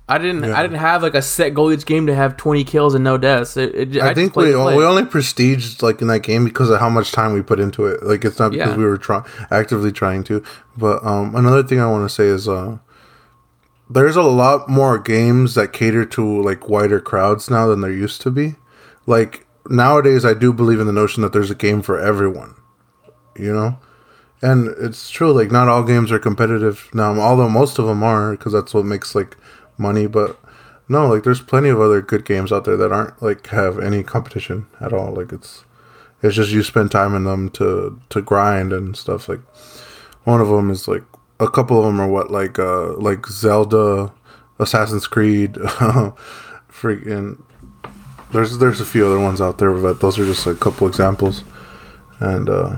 [0.08, 0.56] I didn't Yeah.
[0.56, 3.18] I didn't have like a set goal each game to have 20 kills and no
[3.18, 3.56] deaths.
[3.56, 6.78] It, it, I, just think we we only prestiged like in that game because of
[6.78, 8.02] how much time we put into it.
[8.04, 8.76] Like it's not because Yeah.
[8.76, 10.44] we were trying actively trying to.
[10.76, 12.78] But um, another thing I want to say is uh,
[13.90, 18.20] there's a lot more games that cater to like wider crowds now than there used
[18.22, 18.54] to be.
[19.06, 22.54] Like nowadays, I do believe in the notion that there's a game for everyone.
[23.36, 23.78] You know.
[24.46, 27.18] And it's true, like not all games are competitive now.
[27.20, 29.36] Although most of them are, because that's what makes like
[29.76, 30.06] money.
[30.06, 30.38] But
[30.88, 34.04] no, like there's plenty of other good games out there that aren't like have any
[34.04, 35.12] competition at all.
[35.12, 35.64] Like it's
[36.22, 39.28] it's just you spend time in them to to grind and stuff.
[39.28, 39.40] Like
[40.22, 41.02] one of them is like
[41.40, 44.12] a couple of them are what like uh like Zelda,
[44.60, 45.54] Assassin's Creed,
[46.70, 47.42] freaking.
[48.32, 51.42] There's there's a few other ones out there, but those are just a couple examples.
[52.20, 52.76] And uh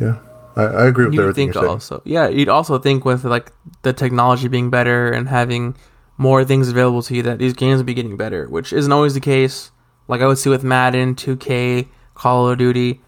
[0.00, 0.16] yeah,
[0.56, 2.02] I, I agree with you everything think also.
[2.04, 5.76] Yeah you'd also think with like the technology being better and having
[6.16, 9.14] more things available to you that these games would be getting better which isn't always
[9.14, 9.70] the case.
[10.08, 13.00] Like i would see with madden 2k call of duty.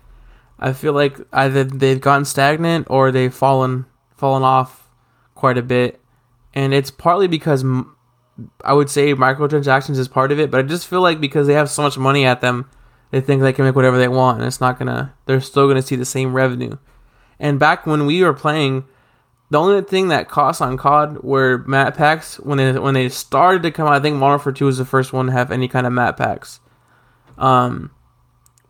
[0.59, 4.91] I feel like either they've gotten stagnant or they've fallen fallen off
[5.35, 6.01] quite a bit.
[6.55, 7.95] And it's partly because m-
[8.65, 11.55] i would say microtransactions is part of it but i just feel like because they
[11.55, 12.69] have so much money at them
[13.11, 15.83] they think they can make whatever they want and it's not gonna they're still gonna
[15.83, 16.77] see the same revenue
[17.40, 18.85] and back when we were playing,
[19.51, 22.38] the only thing that cost on COD were map packs.
[22.40, 24.85] When they when they started to come out, I think Modern Warfare Two was the
[24.85, 26.61] first one to have any kind of map packs.
[27.38, 27.90] Um,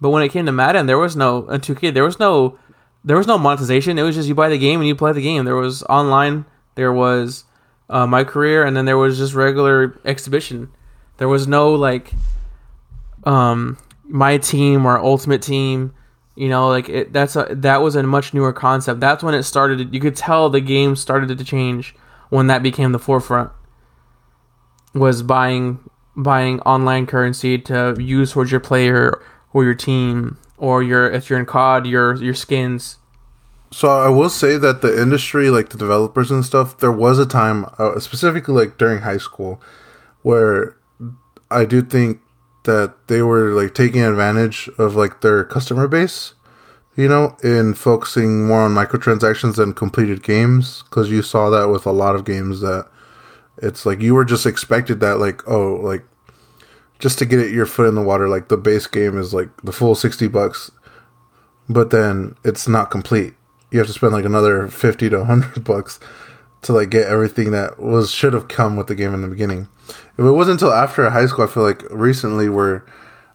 [0.00, 1.92] but when it came to Madden, there was no and 2K.
[1.92, 2.59] There was no
[3.04, 3.98] there was no monetization.
[3.98, 5.44] It was just you buy the game and you play the game.
[5.44, 6.44] There was online.
[6.74, 7.44] There was
[7.90, 10.70] uh, my career, and then there was just regular exhibition.
[11.16, 12.12] There was no like
[13.24, 15.92] um my team or ultimate team
[16.38, 19.01] You know, like it, that's a that was a much newer concept.
[19.01, 19.92] That's when it started.
[19.92, 21.96] You could tell the game started to change
[22.29, 23.51] when that became the forefront.
[24.94, 25.81] Was buying
[26.14, 29.20] buying online currency to use towards your player
[29.53, 32.98] or your team or your if you're in COD your your skins.
[33.72, 37.27] So I will say that the industry, like the developers and stuff, there was a
[37.27, 39.61] time, uh, specifically like during high school,
[40.22, 40.77] where
[41.51, 42.20] I do think
[42.68, 46.35] that they were like taking advantage of like their customer base,
[46.96, 50.85] you know, in focusing more on microtransactions than completed games.
[50.85, 52.87] Because you saw that with a lot of games that
[53.62, 56.04] it's like you were just expected that like oh like
[56.98, 59.48] just to get it your foot in the water like the base game is like
[59.62, 60.70] the full 60 bucks
[61.68, 63.35] but then it's not complete
[63.70, 65.98] you have to spend like another 50 to 100 bucks
[66.62, 69.68] to like get everything that was should have come with the game in the beginning
[69.88, 72.85] if it wasn't until after high school i feel like recently where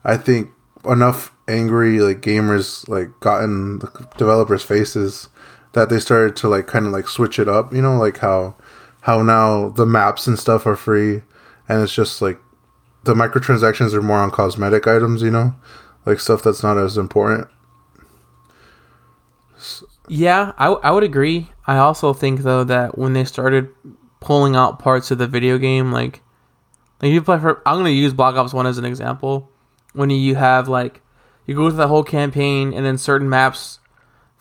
[0.03, 0.49] i think
[0.85, 5.29] enough angry like gamers like gotten the developers faces
[5.73, 8.55] that they started to like kind of like switch it up you know like how
[9.01, 11.21] how now the maps and stuff are free
[11.67, 12.39] and it's just like
[13.05, 15.53] the microtransactions are more on cosmetic items you know
[16.05, 17.47] like stuff that's not as important
[20.07, 21.49] Yeah, I, I would agree.
[21.65, 23.69] I also think though that when they started
[24.19, 26.21] pulling out parts of the video game, like
[27.01, 29.49] like you play for, I'm gonna use Black Ops One as an example.
[29.93, 31.01] When you have like
[31.45, 33.79] you go through the whole campaign and then certain maps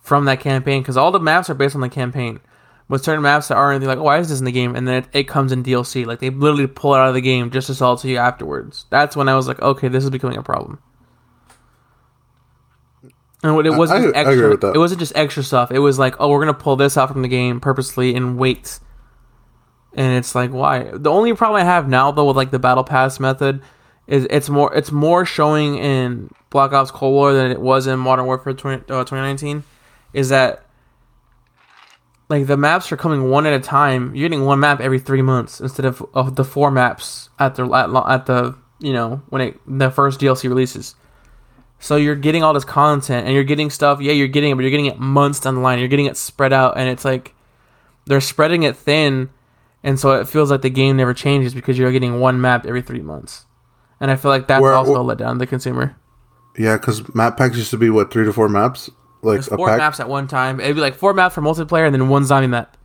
[0.01, 2.41] from that campaign, because all the maps are based on the campaign.
[2.89, 4.77] But certain maps that aren't, they're like, why is this in the game?
[4.77, 6.05] And then it, it comes in DLC.
[6.05, 8.19] Like they literally pull it out of the game just to sell it to you
[8.19, 8.85] afterwards.
[8.91, 10.81] That's when I was like, okay, this is becoming a problem.
[13.43, 14.73] And it wasn't I- I extra.
[14.75, 15.73] It wasn't just extra stuff.
[15.73, 18.79] It was like, oh, we're gonna pull this out from the game purposely and wait.
[19.95, 20.91] And it's like, why?
[20.95, 23.61] The only problem I have now, though, with like the battle pass method,
[24.07, 27.99] is it's more it's more showing in Black Ops Cold War than it was in
[27.99, 29.65] Modern Warfare 20, uh, 2019.
[30.13, 30.65] Is that
[32.29, 34.15] like the maps are coming one at a time?
[34.15, 37.65] You're getting one map every three months instead of, of the four maps at the
[37.73, 40.95] at, at the you know when it the first DLC releases.
[41.83, 44.01] So you're getting all this content and you're getting stuff.
[44.01, 45.81] Yeah, you're getting it, but you're getting it months down the line.
[45.81, 47.35] You're getting it spread out, and it's like
[48.07, 49.31] they're spreading it thin,
[49.83, 52.83] and so it feels like the game never changes because you're getting one map every
[52.83, 53.47] three months.
[53.99, 55.97] And I feel like that's Where- also a letdown the consumer.
[56.57, 58.89] yeah because map packs used to be what three to four maps
[59.23, 60.61] like There's four maps at one time.
[60.61, 62.77] It'd be like four maps for multiplayer and then one zombie map.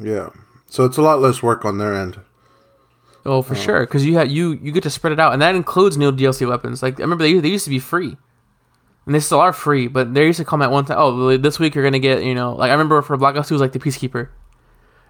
[0.00, 0.30] yeah
[0.68, 2.20] so it's a lot less work on their end
[3.26, 3.58] Oh, for oh.
[3.58, 6.10] sure, because you have you you get to spread it out, and that includes new
[6.10, 6.82] DLC weapons.
[6.82, 8.16] Like I remember they they used to be free,
[9.06, 10.96] and they still are free, but they used to come at one time.
[10.98, 13.54] Oh, this week you're gonna get you know like I remember for Black Ops Two
[13.54, 14.28] was like the Peacekeeper,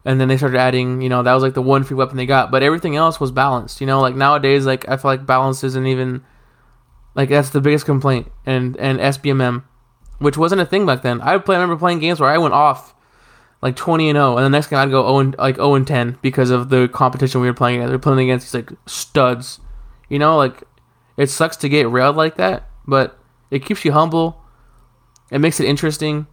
[0.04, 2.26] and then they started adding you know that was like the one free weapon they
[2.26, 3.80] got, but everything else was balanced.
[3.80, 6.24] You know like nowadays like I feel like balance isn't even
[7.14, 9.62] like that's the biggest complaint, and and SBMM,
[10.18, 11.20] which wasn't a thing back then.
[11.20, 12.94] I play I remember playing games where I went off
[13.62, 15.86] like 20 and 0 and the next game I'd go 0 and, like 0 and
[15.86, 17.90] 10 because of the competition we were playing against.
[17.90, 19.60] We were playing against these like studs.
[20.08, 20.62] You know, like
[21.16, 23.18] it sucks to get railed like that, but
[23.50, 24.42] it keeps you humble.
[25.30, 26.26] It makes it interesting.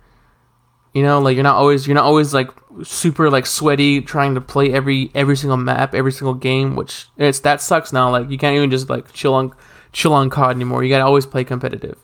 [0.93, 2.49] You know, like you're not always you're not always like
[2.83, 7.39] super like sweaty trying to play every every single map, every single game, which it's
[7.41, 8.09] that sucks now.
[8.09, 9.51] Like you can't even just like chill on
[9.91, 10.83] chill on COD anymore.
[10.83, 11.97] You got to always play competitive.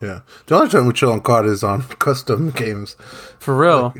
[0.00, 2.96] yeah the only time we chill on cod is on custom games
[3.40, 3.94] For real.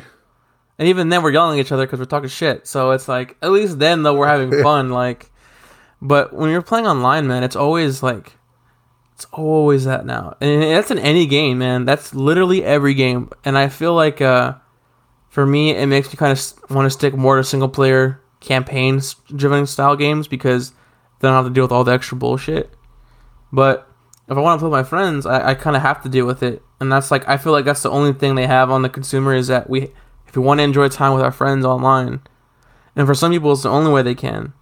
[0.79, 2.67] And even then, we're yelling at each other because we're talking shit.
[2.67, 4.91] So it's like, at least then, though, we're having fun.
[4.91, 5.31] Like,
[6.03, 8.33] but when you're playing online, man, it's always like,
[9.15, 10.37] it's always that now.
[10.41, 11.87] And that's in any game, man.
[11.87, 13.31] That's literally every game.
[13.45, 14.55] And I feel like, uh,
[15.31, 19.15] for me, it makes me kind of want to stick more to single player campaigns
[19.35, 20.73] driven style games because
[21.21, 22.71] then I don't have to deal with all the extra bullshit.
[23.53, 23.89] But
[24.29, 26.27] if I want to play with my friends, I, I kind of have to deal
[26.27, 26.62] with it.
[26.81, 29.35] And that's like, I feel like that's the only thing they have on the consumer
[29.35, 29.93] is that we,
[30.37, 32.20] we want to enjoy time with our friends online,
[32.94, 34.53] and for some people, it's the only way they can.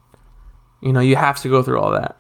[0.81, 2.17] You know, you have to go through all that.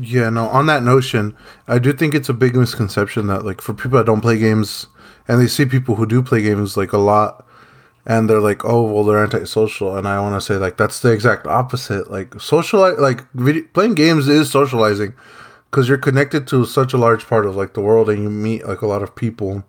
[0.00, 1.36] Yeah, no, on that notion,
[1.68, 4.86] I do think it's a big misconception that like for people that don't play games
[5.28, 7.46] and they see people who do play games like a lot
[8.06, 11.12] and they're like, "Oh, well they're antisocial." And I want to say like that's the
[11.12, 12.10] exact opposite.
[12.10, 15.14] Like social like video, playing games is socializing
[15.72, 18.66] cuz you're connected to such a large part of like the world and you meet
[18.66, 19.64] like a lot of people.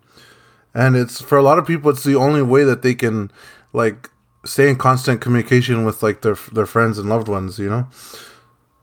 [0.73, 3.31] And it's for a lot of people it's the only way that they can
[3.73, 4.09] like
[4.45, 7.87] stay in constant communication with like their their friends and loved ones, you know?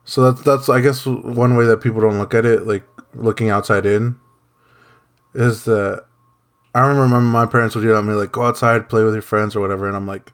[0.04, 3.50] So that's that's I guess one way that people don't look at it, like looking
[3.50, 4.16] outside in,
[5.34, 6.04] is that
[6.74, 9.56] I remember my parents would yell at me like, "Go outside, play with your friends
[9.56, 10.32] or whatever," and I'm like,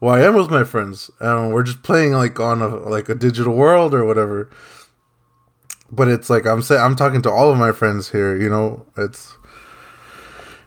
[0.00, 3.14] "Well, I am with my friends, and we're just playing like on a like a
[3.14, 4.50] digital world or whatever."
[5.90, 8.36] but it's like I'm saying I'm talking to all of my friends here.
[8.36, 9.36] You know, it's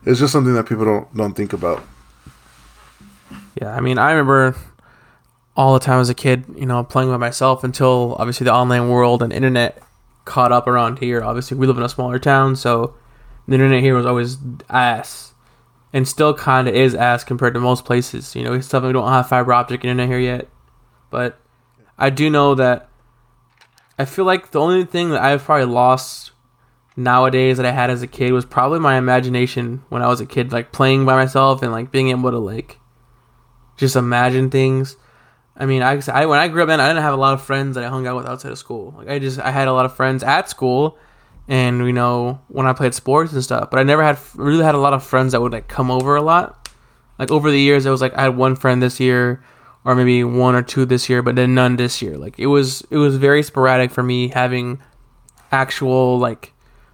[0.06, 1.84] it's just something that people don't don't think about.
[3.62, 4.56] Yeah, I mean, I remember
[5.56, 8.90] all the time as a kid, you know, playing by myself until obviously the online
[8.90, 9.82] world and internet
[10.26, 11.24] caught up around here.
[11.24, 12.96] Obviously, we live in a smaller town, so
[13.48, 14.38] the internet here was always
[14.70, 15.34] ass,
[15.92, 18.36] and still kind of is ass compared to most places.
[18.36, 20.48] You know, we still don't have fiber optic internet here yet,
[21.10, 21.38] but
[21.98, 22.88] I do know that
[24.00, 26.31] I feel like the only thing that I've probably lost
[27.04, 30.26] nowadays that I had as a kid was probably my imagination when I was a
[30.26, 32.78] kid, like playing by myself and like being able to like
[33.78, 34.96] just imagine things.
[35.56, 37.42] I mean, I, I when I grew up, man, I didn't have a lot of
[37.42, 38.94] friends that I hung out with outside of school.
[38.98, 40.98] Like I just I had a lot of friends at school,
[41.48, 43.70] and you know when I played sports and stuff.
[43.70, 46.16] But I never had really had a lot of friends that would like come over
[46.16, 46.70] a lot.
[47.20, 49.44] Like over the years, it was like I had one friend this year,
[49.84, 52.18] or maybe one or two this year, but then none this year.
[52.18, 54.82] Like it was it was very sporadic for me having
[55.52, 56.54] actual like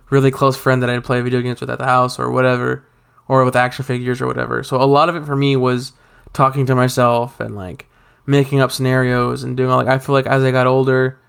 [0.09, 2.85] really close friend that I'd play video games with at the house or whatever,
[3.27, 4.63] or with action figures or whatever.
[4.63, 5.93] So a lot of it for me was
[6.33, 7.87] talking to myself and like
[8.25, 11.19] making up scenarios and doing all like I feel like as I got older,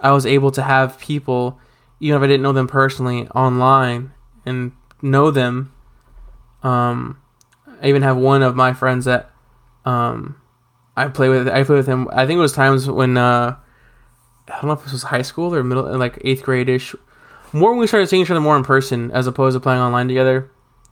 [0.00, 1.58] I was able to have people,
[2.00, 4.12] even if I didn't know them personally, online
[4.46, 5.72] and know them.
[6.62, 7.20] Um,
[7.80, 9.30] I even have one of my friends that
[9.84, 10.40] um,
[10.96, 11.48] I play with.
[11.48, 12.08] I play with him.
[12.12, 13.56] I think it was times when uh,
[14.48, 16.94] I don't know if this was high school or middle, like eighth grade ish.
[17.52, 20.08] More when we started seeing each other more in person as opposed to playing online
[20.08, 20.50] together.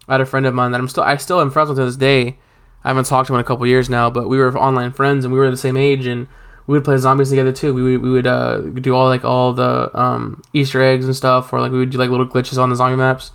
[0.09, 1.85] I had a friend of mine that I'm still I still am friends with to
[1.85, 2.39] this day
[2.87, 5.25] I haven't talked to him in a couple years now, but we were online friends
[5.25, 6.29] and we were the same age and
[6.69, 7.75] we would play zombies together too.
[7.75, 11.53] We would we would uh, do all like all the um, Easter eggs and stuff,
[11.53, 13.33] or like we would do like little glitches on the zombie maps.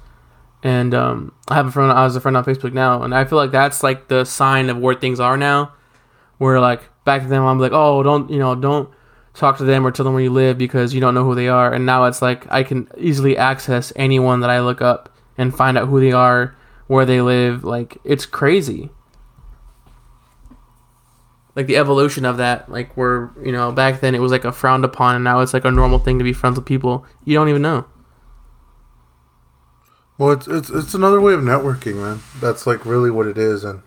[0.64, 1.92] And um, I have a friend.
[1.92, 4.70] I was a friend on Facebook now, and I feel like that's like the sign
[4.70, 5.74] of where things are now.
[6.38, 8.90] Where like back then I'm like, oh, don't you know, don't
[9.34, 11.48] talk to them or tell them where you live because you don't know who they
[11.48, 11.74] are.
[11.74, 15.78] And now it's like I can easily access anyone that I look up and find
[15.78, 16.56] out who they are,
[16.88, 17.64] where they live.
[17.64, 18.90] Like it's crazy
[21.56, 24.52] like the evolution of that like where you know back then it was like a
[24.52, 27.34] frowned upon and now it's like a normal thing to be friends with people you
[27.34, 27.86] don't even know
[30.18, 33.64] well it's it's, it's another way of networking man that's like really what it is
[33.64, 33.82] and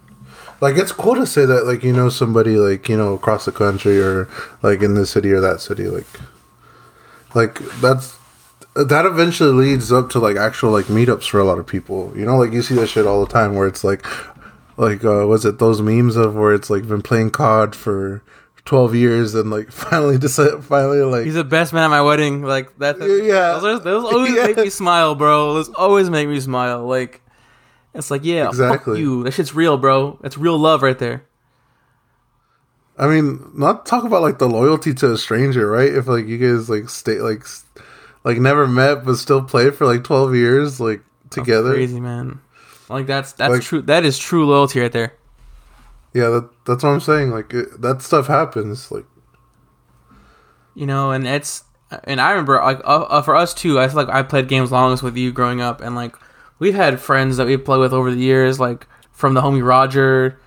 [0.60, 3.52] like it's cool to say that like you know somebody like you know across the
[3.52, 4.28] country or
[4.62, 6.06] like in this city or that city like
[7.34, 8.18] like that's
[8.74, 12.12] that eventually leads up to like actual like meetups for a lot of people.
[12.16, 14.04] You know like you see that shit all the time where it's like
[14.76, 18.22] like uh was it those memes of where it's like been playing COD for
[18.64, 22.42] 12 years and like finally decide finally like he's the best man at my wedding.
[22.42, 23.58] Like that yeah.
[23.60, 24.46] those, those always yeah.
[24.46, 25.54] make me smile bro.
[25.54, 26.84] Those always make me smile.
[26.84, 27.20] Like
[27.94, 31.24] it's like yeah exactly you that shit's real bro that's real love right there
[32.96, 35.92] I mean, not talk about like the loyalty to a stranger, right?
[35.92, 37.44] If like you guys like stay like
[38.22, 41.70] like never met but still played for like twelve years like together.
[41.70, 42.40] That's crazy man.
[42.88, 43.82] Like that's that's like, true.
[43.82, 45.14] That is true loyalty right there.
[46.12, 47.30] Yeah, that, that's what I'm saying.
[47.30, 48.92] Like it, that stuff happens.
[48.92, 49.06] Like
[50.76, 51.64] you know, and it's
[52.04, 53.80] and I remember like uh, uh, for us too.
[53.80, 56.14] I feel like I played games longest with you growing up, and like
[56.58, 60.38] we've had friends that we played with over the years, like from the homie Roger,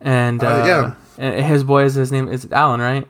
[0.00, 3.08] and uh, uh, yeah, and his boy is his name is Alan, right?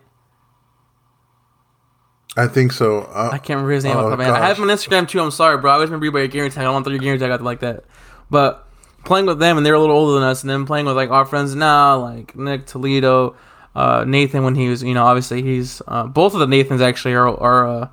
[2.36, 3.00] I think so.
[3.00, 3.96] Uh, I can't remember his name.
[3.96, 5.20] Oh, I have him on Instagram too.
[5.20, 5.70] I'm sorry, bro.
[5.70, 6.58] I always remember you by your gear tag.
[6.58, 7.84] I don't want to throw your gear tag out like that.
[8.30, 8.68] But
[9.04, 11.08] playing with them, and they're a little older than us, and then playing with like
[11.08, 13.36] our friends now, like Nick Toledo,
[13.74, 17.14] uh, Nathan when he was, you know, obviously he's uh, both of the Nathans actually
[17.14, 17.88] are are uh,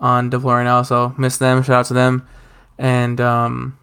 [0.00, 1.62] on Deploy now, so miss them.
[1.62, 2.26] Shout out to them,
[2.78, 3.78] and um,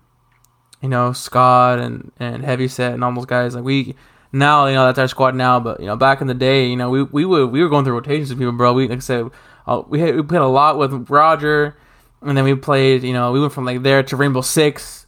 [0.82, 3.56] you know Scott and and Heavyset and all those guys.
[3.56, 3.96] Like we
[4.34, 5.60] now, you know, that's our squad now.
[5.60, 7.86] But you know, back in the day, you know, we we were we were going
[7.86, 8.74] through rotations with people, bro.
[8.74, 9.30] We like I said,
[9.68, 11.78] uh, we had, we played a lot with Roger,
[12.22, 13.04] and then we played.
[13.04, 15.06] You know, we went from like there to Rainbow Six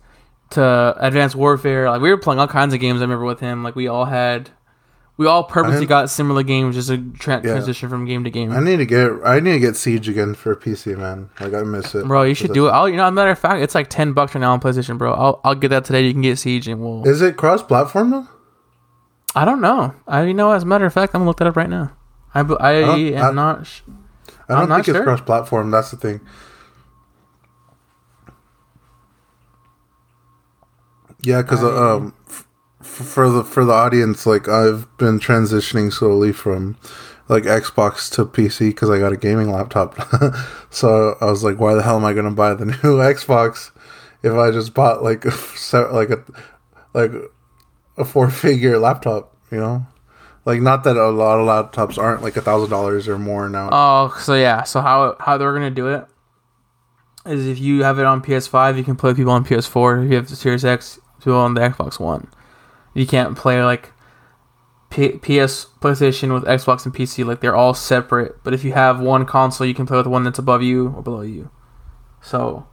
[0.52, 1.90] to Advanced Warfare.
[1.90, 3.00] Like we were playing all kinds of games.
[3.00, 3.64] I remember with him.
[3.64, 4.52] Like we all had,
[5.18, 7.52] we all purposely got similar games just a tra- yeah.
[7.52, 8.52] transition from game to game.
[8.52, 11.30] I need to get I need to get Siege again for PC, man.
[11.40, 12.06] Like I miss it.
[12.06, 12.72] Bro, you should do it.
[12.72, 14.60] I'll, you know, as a matter of fact, it's like ten bucks right now on
[14.60, 15.14] PlayStation, bro.
[15.14, 16.06] I'll I'll get that today.
[16.06, 17.08] You can get Siege and we'll.
[17.08, 18.28] Is it cross platform though?
[19.36, 19.94] I don't know.
[20.08, 21.94] I you know as a matter of fact, I'm gonna look that up right now.
[22.34, 23.68] I I, I am I, not.
[23.68, 23.82] Sh-
[24.50, 25.72] I don't think it's cross platform.
[25.72, 26.22] That's the thing.
[31.22, 32.14] Yeah, because uh, um,
[32.86, 36.78] for the for the audience, like I've been transitioning slowly from
[37.28, 39.96] like Xbox to PC because I got a gaming laptop.
[40.70, 43.72] so I was like, why the hell am I going to buy the new Xbox
[44.24, 45.34] if I just bought like a
[45.92, 46.24] like a
[46.94, 47.12] like
[47.98, 49.36] a four figure laptop?
[49.52, 49.88] You know,
[50.46, 53.70] like not that a lot of laptops aren't like a thousand dollars or more now.
[53.72, 54.64] Oh, so yeah.
[54.64, 56.06] So how how they're gonna do it
[57.26, 60.06] is if you have it on PS5, you can play people on PS4.
[60.06, 62.30] If you have the Series X, people on the Xbox One.
[62.96, 63.92] You can't play like
[64.90, 67.26] P- PS, PlayStation with Xbox and PC.
[67.26, 68.44] Like they're all separate.
[68.44, 70.94] But if you have one console, you can play with the one that's above you
[70.96, 71.52] or below you.
[72.22, 72.66] So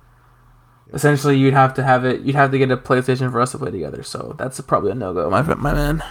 [0.94, 2.20] essentially, you'd have to have it.
[2.22, 4.02] You'd have to get a PlayStation for us to play together.
[4.02, 6.02] So that's probably a no go, my my man.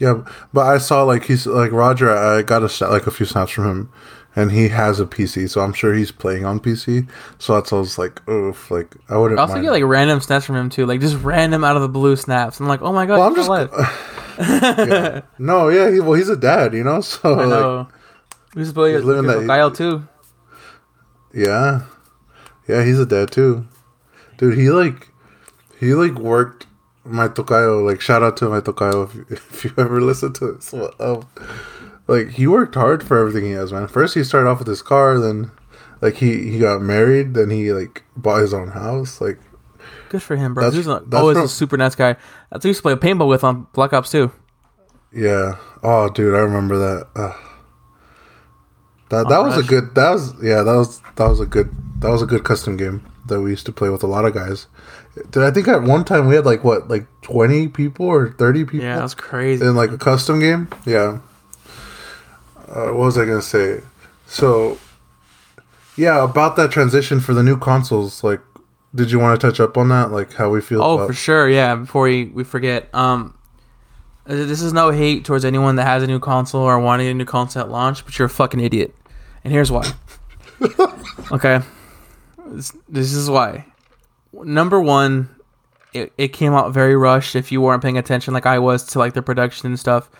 [0.00, 2.10] Yeah, but I saw like he's like Roger.
[2.10, 3.92] I got a like a few snaps from him,
[4.38, 7.08] and he has a PC, so I'm sure he's playing on PC.
[7.40, 9.36] So that's always like, oof, like I wouldn't.
[9.40, 9.64] I also mind.
[9.64, 12.60] get like random snaps from him too, like just random out of the blue snaps.
[12.60, 13.50] I'm like, oh my god, well, I'm just
[14.38, 15.22] yeah.
[15.40, 15.90] no, yeah.
[15.90, 17.00] He, well, he's a dad, you know.
[17.08, 17.88] So I know.
[18.54, 20.06] We used to play He's living that- Kyle too.
[21.34, 21.86] yeah,
[22.68, 22.84] yeah.
[22.84, 23.66] He's a dad too,
[24.36, 24.56] dude.
[24.56, 25.08] He like
[25.80, 26.68] he like worked
[27.04, 27.84] my tocayo.
[27.84, 30.72] Like shout out to my tocayo if you, if you ever listen to this.
[30.72, 31.26] Um,
[32.08, 33.86] like he worked hard for everything he has, man.
[33.86, 35.50] First he started off with his car, then
[36.00, 39.20] like he he got married, then he like bought his own house.
[39.20, 39.38] Like
[40.08, 40.64] Good for him, bro.
[40.64, 42.16] That's- He's a, always from- a super nice guy.
[42.50, 44.32] That's who I used to play paintball with on Black Ops 2.
[45.12, 47.06] yeah, oh dude, I remember that.
[47.14, 47.36] Ugh.
[49.10, 49.94] That that was a good.
[49.94, 50.62] That was yeah.
[50.62, 51.70] That was that was a good.
[52.00, 54.34] That was a good custom game that we used to play with a lot of
[54.34, 54.66] guys.
[55.30, 58.64] Did I think at one time we had like what like twenty people or thirty
[58.64, 58.84] people?
[58.86, 59.64] Yeah, that's crazy.
[59.64, 60.68] in like a custom game.
[60.84, 61.20] Yeah.
[62.68, 63.80] Uh, what was I gonna say?
[64.26, 64.78] So,
[65.96, 68.22] yeah, about that transition for the new consoles.
[68.22, 68.40] Like,
[68.94, 70.10] did you want to touch up on that?
[70.12, 70.82] Like how we feel?
[70.82, 71.48] Oh, about- for sure.
[71.48, 72.92] Yeah, before we, we forget.
[72.94, 73.34] Um,
[74.26, 77.14] uh, this is no hate towards anyone that has a new console or wanting a
[77.14, 78.94] new console at launch, but you're a fucking idiot.
[79.42, 79.90] And here's why.
[81.32, 81.60] okay.
[82.46, 83.64] This, this is why.
[84.32, 85.30] Number one,
[85.94, 88.98] it, it came out very rushed if you weren't paying attention like I was to
[88.98, 90.10] like the production and stuff.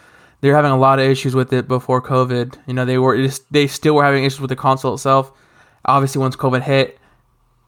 [0.40, 2.56] They're having a lot of issues with it before COVID.
[2.66, 5.32] You know, they were they still were having issues with the console itself.
[5.84, 6.98] Obviously, once COVID hit,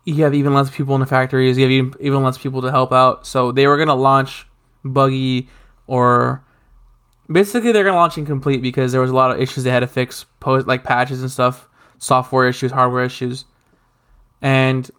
[0.04, 1.58] you have even less people in the factories.
[1.58, 3.26] You have even, even less people to help out.
[3.26, 4.46] So they were gonna launch
[4.84, 5.48] buggy
[5.86, 6.44] or
[7.30, 9.86] basically they're gonna launch incomplete because there was a lot of issues they had to
[9.86, 11.68] fix, post like patches and stuff,
[11.98, 13.44] software issues, hardware issues,
[14.42, 14.90] and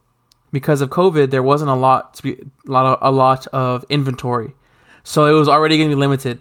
[0.51, 3.85] because of COVID, there wasn't a lot to be a lot of a lot of
[3.89, 4.53] inventory,
[5.03, 6.39] so it was already gonna be limited.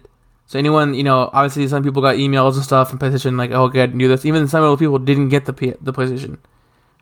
[0.51, 3.69] So anyone, you know, obviously some people got emails and stuff from PlayStation like, oh,
[3.69, 4.25] good, do this.
[4.25, 6.39] Even some of the people didn't get the P- the PlayStation,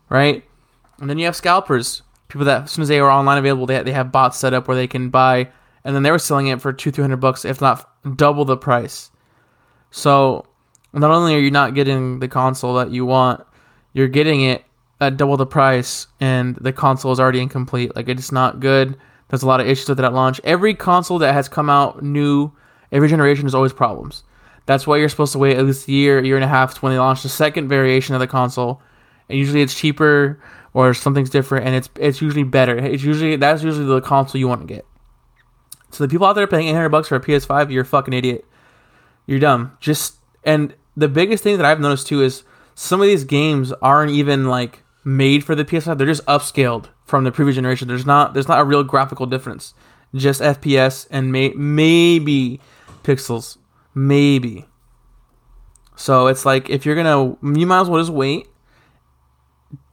[0.08, 0.43] right?
[1.00, 3.82] And then you have scalpers, people that as soon as they were online available, they
[3.82, 5.50] they have bots set up where they can buy,
[5.84, 8.56] and then they were selling it for two three hundred bucks, if not double the
[8.56, 9.10] price.
[9.89, 10.45] So
[10.93, 13.43] not only are you not getting the console that you want,
[13.93, 14.64] you're getting it
[15.02, 17.95] at double the price, and the console is already incomplete.
[17.95, 18.95] Like it's not good.
[19.30, 20.39] There's a lot of issues with it at launch.
[20.43, 22.52] Every console that has come out new,
[22.92, 24.24] every generation has always problems.
[24.66, 26.80] That's why you're supposed to wait at least a year, year and a half to
[26.82, 28.82] when they launch the second variation of the console.
[29.28, 30.40] And usually it's cheaper
[30.74, 32.78] or something's different, and it's it's usually better.
[32.78, 34.86] It's usually that's usually the console you want to get.
[35.92, 38.46] So the people out there paying 800 bucks for a PS5, you're a fucking idiot.
[39.26, 39.76] You're dumb.
[39.80, 42.44] Just and the biggest thing that I've noticed too is
[42.76, 45.98] some of these games aren't even like made for the PS5.
[45.98, 47.88] They're just upscaled from the previous generation.
[47.88, 49.74] There's not there's not a real graphical difference.
[50.16, 52.60] Just FPS and may, maybe
[53.04, 53.58] pixels,
[53.93, 54.66] maybe.
[55.95, 58.47] So it's like if you're gonna, you might as well just wait.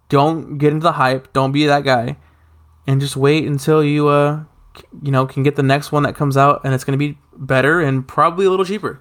[0.09, 1.33] Don't get into the hype.
[1.33, 2.17] Don't be that guy,
[2.87, 4.45] and just wait until you uh,
[5.03, 7.81] you know, can get the next one that comes out, and it's gonna be better
[7.81, 9.01] and probably a little cheaper.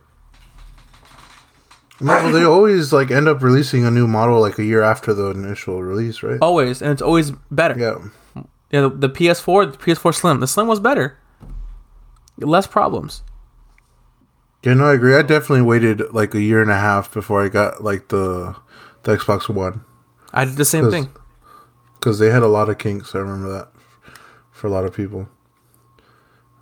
[2.01, 5.30] No, they always like end up releasing a new model like a year after the
[5.30, 6.39] initial release, right?
[6.41, 7.78] Always, and it's always better.
[7.78, 8.43] Yeah.
[8.72, 11.18] Yeah, the, the PS4, the PS4 Slim, the Slim was better.
[12.38, 13.24] Less problems.
[14.66, 15.16] Yeah, no, I agree.
[15.16, 18.55] I definitely waited like a year and a half before I got like the
[19.03, 19.82] the Xbox One
[20.34, 21.09] I did the same 'Cause- thing.
[21.99, 23.13] because they had a lot of kinks.
[23.16, 23.68] I remember that
[24.51, 25.28] for a lot of people.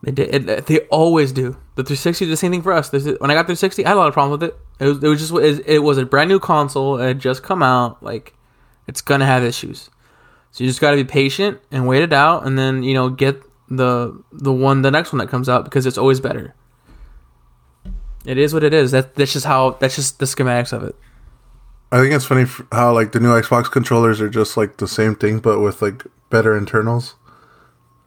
[0.04, 0.50] They did.
[0.50, 1.56] It, they always do.
[1.76, 2.92] The 360 did the same thing for us.
[2.92, 4.58] When I got 360, I had a lot of problems with it.
[4.80, 6.98] It was, it was just it was a brand new console.
[7.00, 8.04] It had just come out.
[8.04, 8.34] Like,
[8.86, 9.90] it's gonna have issues.
[10.52, 13.42] So you just gotta be patient and wait it out, and then you know get
[13.70, 16.54] the the one the next one that comes out because it's always better.
[18.26, 18.92] It is what it is.
[18.92, 20.96] That that's just how that's just the schematics of it.
[21.92, 25.16] I think it's funny how like the new Xbox controllers are just like the same
[25.16, 27.16] thing but with like better internals.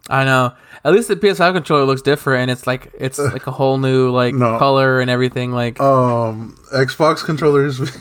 [0.09, 0.53] I know.
[0.85, 4.11] At least the PS5 controller looks different, and it's like it's like a whole new
[4.11, 4.59] like No.
[4.59, 5.53] color and everything.
[5.53, 7.79] Like Um, Xbox controllers,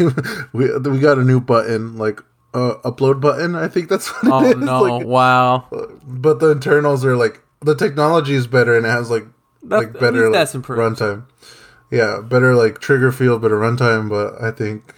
[0.54, 2.22] we we, we got a new button like
[2.54, 3.56] uh, upload button.
[3.56, 4.64] I think that's what oh it is.
[4.64, 5.68] no, Like, wow.
[6.08, 9.26] but the internals are like the technology is better and it has like
[9.64, 11.26] like better like, runtime.
[11.92, 14.10] Yeah, better like trigger feel, better runtime.
[14.10, 14.94] But I think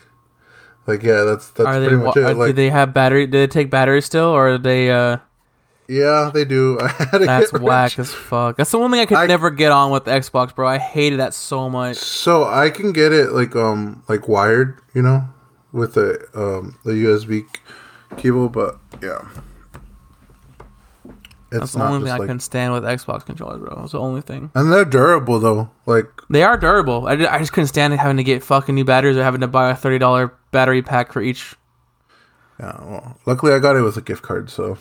[0.88, 1.88] Like yeah, that's that's Are they?
[1.88, 2.38] pretty much wa- it.
[2.40, 3.28] uh, do they have battery?
[3.28, 4.90] Do they take batteries still, or are they?
[4.92, 5.18] uh
[5.90, 6.78] yeah, they do.
[6.82, 8.58] I had to That's whack as fuck.
[8.58, 10.68] That's the one thing I could I- never get on with the Xbox, bro.
[10.68, 11.96] I hated that so much.
[11.98, 15.28] So I can get it like um like wired, you know,
[15.72, 17.46] with the um the USB
[18.18, 19.28] cable, but yeah,
[21.60, 22.28] That's the only thing just I like.
[22.28, 23.82] couldn't stand with Xbox controllers, bro.
[23.84, 24.52] It's the only thing.
[24.56, 25.70] And they're durable though.
[25.86, 27.08] Like They are durable.
[27.08, 29.42] I, ju- I just couldn't stand it having to get fucking new batteries or having
[29.42, 31.56] to buy a thirty dollar battery pack for each.
[32.60, 34.78] yeah, well, luckily I got it with a gift card, so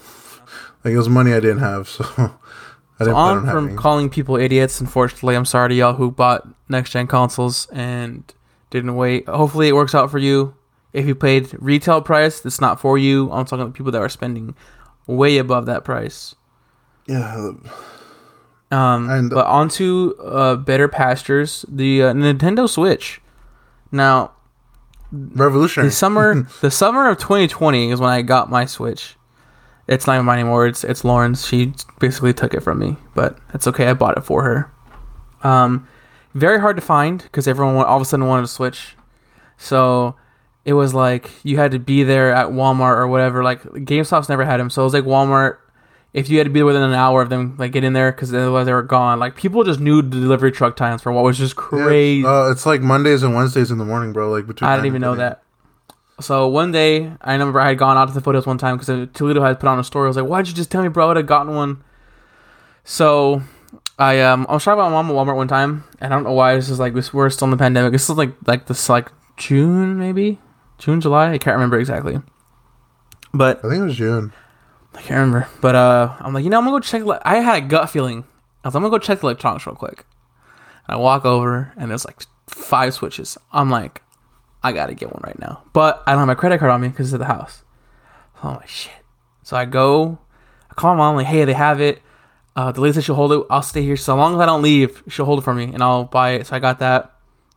[0.85, 3.77] like it was money I didn't have, so I didn't plan On on from having.
[3.77, 4.81] calling people idiots.
[4.81, 8.24] Unfortunately, I'm sorry to y'all who bought next gen consoles and
[8.70, 9.29] didn't wait.
[9.29, 10.55] Hopefully, it works out for you.
[10.93, 13.31] If you paid retail price, it's not for you.
[13.31, 14.55] I'm talking about people that are spending
[15.07, 16.35] way above that price.
[17.09, 17.51] Yeah,
[18.71, 23.21] Um, And- but onto uh, better pastures, the uh, Nintendo Switch.
[23.93, 24.33] Now,
[25.13, 25.89] revolutionary.
[25.89, 29.17] the summer, the summer of 2020 is when I got my Switch.
[29.87, 30.67] It's not even mine anymore.
[30.67, 31.47] It's it's Lauren's.
[31.47, 33.87] She basically took it from me, but it's okay.
[33.87, 34.69] I bought it for her.
[35.49, 35.87] Um,
[36.35, 38.97] very hard to find because everyone all of a sudden wanted a Switch.
[39.59, 40.17] So
[40.65, 43.45] it was like you had to be there at Walmart or whatever.
[43.45, 45.59] Like GameStop's never had them, so it was like Walmart.
[46.17, 48.33] If you had to be within an hour of them, like get in there because
[48.33, 49.19] otherwise they were gone.
[49.19, 52.25] Like people just knew the delivery truck times for what was just Yeah, crazy.
[52.27, 54.31] uh, it's like Mondays and Wednesdays in the morning, bro.
[54.31, 54.69] Like between.
[54.71, 55.43] I didn't even know that.
[56.19, 59.09] So one day, I remember I had gone out to the photos one time because
[59.12, 60.07] Toledo had put on a story.
[60.07, 61.05] I was like, "Why'd you just tell me, bro?
[61.05, 61.83] I would have gotten one."
[62.85, 63.43] So,
[63.99, 66.25] I um, I was shopping with my mom at Walmart one time, and I don't
[66.25, 66.55] know why.
[66.55, 67.93] This is like this, we're still in the pandemic.
[67.93, 70.39] This is like like this like June maybe
[70.79, 71.33] June July.
[71.33, 72.23] I can't remember exactly,
[73.35, 74.33] but I think it was June.
[74.97, 75.49] I can't remember.
[75.61, 77.05] But uh, I'm like, you know, I'm gonna go check.
[77.05, 78.25] le- I had a gut feeling.
[78.65, 80.05] I was like, I'm gonna go check the electronics real quick.
[80.89, 83.37] And I walk over, and there's like five switches.
[83.53, 84.03] I'm like,
[84.63, 85.63] I gotta get one right now.
[85.73, 87.63] But I don't have my credit card on me because it's at the house.
[88.43, 88.93] Oh like, shit.
[89.43, 90.19] So I go,
[90.71, 92.03] I call my mom, like, hey, they have it.
[92.57, 93.47] Uh, the lady said she'll hold it.
[93.51, 93.97] I'll stay here.
[93.97, 96.47] So long as I don't leave, she'll hold it for me, and I'll buy it.
[96.47, 97.13] So I got that.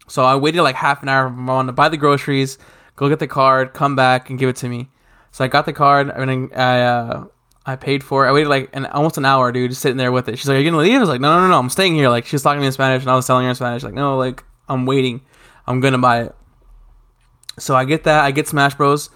[0.08, 2.58] So I waited like half an hour for my mom to buy the groceries,
[2.96, 4.90] go get the card, come back, and give it to me.
[5.32, 7.26] So I got the card, and I uh,
[7.66, 8.30] I paid for it.
[8.30, 10.38] I waited like an almost an hour, dude, just sitting there with it.
[10.38, 11.60] She's like, "Are you gonna leave?" I was like, "No, no, no, no.
[11.60, 13.44] I'm staying here." Like she was talking to me in Spanish, and I was telling
[13.44, 15.22] her in Spanish, like, "No, like I'm waiting.
[15.68, 16.36] I'm gonna buy it."
[17.60, 18.24] So I get that.
[18.24, 19.10] I get Smash Bros.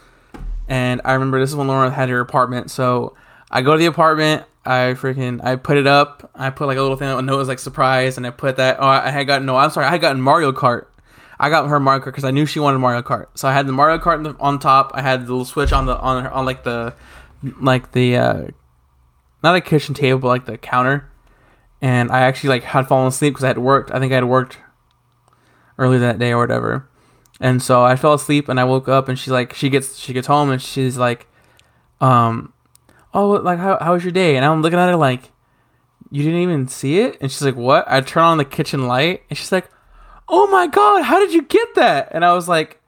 [0.67, 2.71] And I remember this is when Lauren had her apartment.
[2.71, 3.15] So
[3.51, 4.45] I go to the apartment.
[4.65, 6.31] I freaking I put it up.
[6.33, 7.09] I put like a little thing.
[7.09, 8.77] A note was like surprise, and I put that.
[8.79, 9.57] Oh, I had gotten no.
[9.57, 9.87] I'm sorry.
[9.87, 10.85] I had gotten Mario Kart.
[11.43, 13.27] I got her Mario Kart because I knew she wanted Mario Kart.
[13.35, 14.91] So I had the Mario Kart on, the, on top.
[14.93, 16.95] I had the little switch on the on on like the
[17.59, 18.47] like the uh
[19.43, 21.11] not a kitchen table, but like the counter.
[21.81, 23.91] And I actually like had fallen asleep because I had worked.
[23.91, 24.57] I think I had worked
[25.77, 26.87] earlier that day or whatever.
[27.41, 30.13] And so I fell asleep and I woke up and she's like she gets she
[30.13, 31.27] gets home and she's like,
[31.99, 32.53] um,
[33.13, 34.37] oh like how how was your day?
[34.37, 35.29] And I'm looking at her like,
[36.09, 37.17] you didn't even see it?
[37.19, 37.83] And she's like, what?
[37.85, 39.69] I turn on the kitchen light and she's like,
[40.33, 42.09] oh my god, how did you get that?
[42.11, 42.81] And I was like,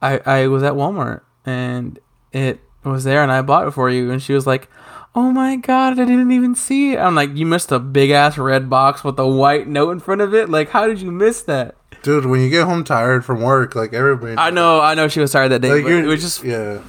[0.00, 1.98] I I was at Walmart and
[2.32, 4.10] it was there and I bought it for you.
[4.10, 4.68] And she was like,
[5.14, 6.98] oh my god, I didn't even see it.
[6.98, 10.22] I'm like, you missed a big ass red box with a white note in front
[10.22, 10.48] of it.
[10.48, 11.76] Like, how did you miss that?
[12.02, 15.20] Dude, when you get home tired from work, like everybody, I know, I know she
[15.20, 15.82] was tired that day.
[15.82, 16.80] like it was just, yeah.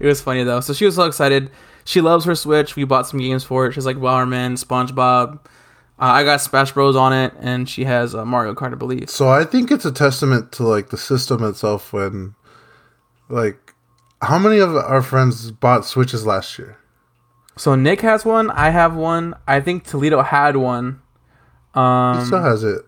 [0.00, 0.60] it was funny though.
[0.60, 1.52] So she was so excited.
[1.84, 2.74] She loves her Switch.
[2.74, 3.74] We bought some games for it.
[3.74, 5.38] She's like Bomberman, SpongeBob.
[5.98, 9.08] Uh, I got Smash Bros on it, and she has uh, Mario Kart, I believe.
[9.08, 12.34] So I think it's a testament to like the system itself when,
[13.30, 13.74] like,
[14.20, 16.76] how many of our friends bought Switches last year?
[17.56, 18.50] So Nick has one.
[18.50, 19.34] I have one.
[19.48, 21.00] I think Toledo had one.
[21.74, 22.82] He Um, still has it.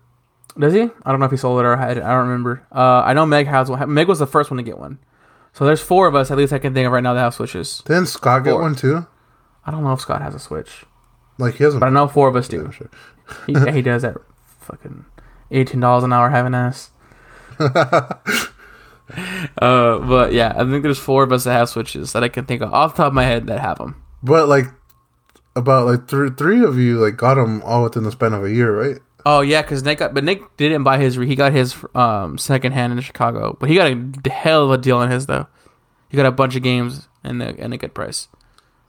[0.57, 0.81] does he?
[0.81, 2.03] I don't know if he sold it or had it.
[2.03, 2.63] I don't remember.
[2.71, 3.91] Uh, I know Meg has one.
[3.91, 4.99] Meg was the first one to get one.
[5.53, 7.33] So there's four of us, at least I can think of right now, that have
[7.33, 7.81] Switches.
[7.85, 9.07] Didn't Scott get one too?
[9.65, 10.85] I don't know if Scott has a Switch,
[11.39, 11.79] Like he hasn't.
[11.79, 12.71] but I know four of us do.
[13.47, 14.17] He, he does that
[14.59, 15.05] fucking
[15.51, 16.91] eighteen dollars an hour having ass.
[17.59, 18.13] uh,
[19.57, 22.61] but yeah, I think there's four of us that have switches that I can think
[22.61, 24.01] of off the top of my head that have them.
[24.21, 24.65] But like,
[25.55, 28.51] about like three three of you like got them all within the span of a
[28.51, 29.01] year, right?
[29.25, 31.15] Oh yeah, because Nick got, but Nick didn't buy his.
[31.15, 34.77] He got his um second hand in Chicago, but he got a hell of a
[34.77, 35.47] deal on his though.
[36.09, 38.27] He got a bunch of games and a, and a good price.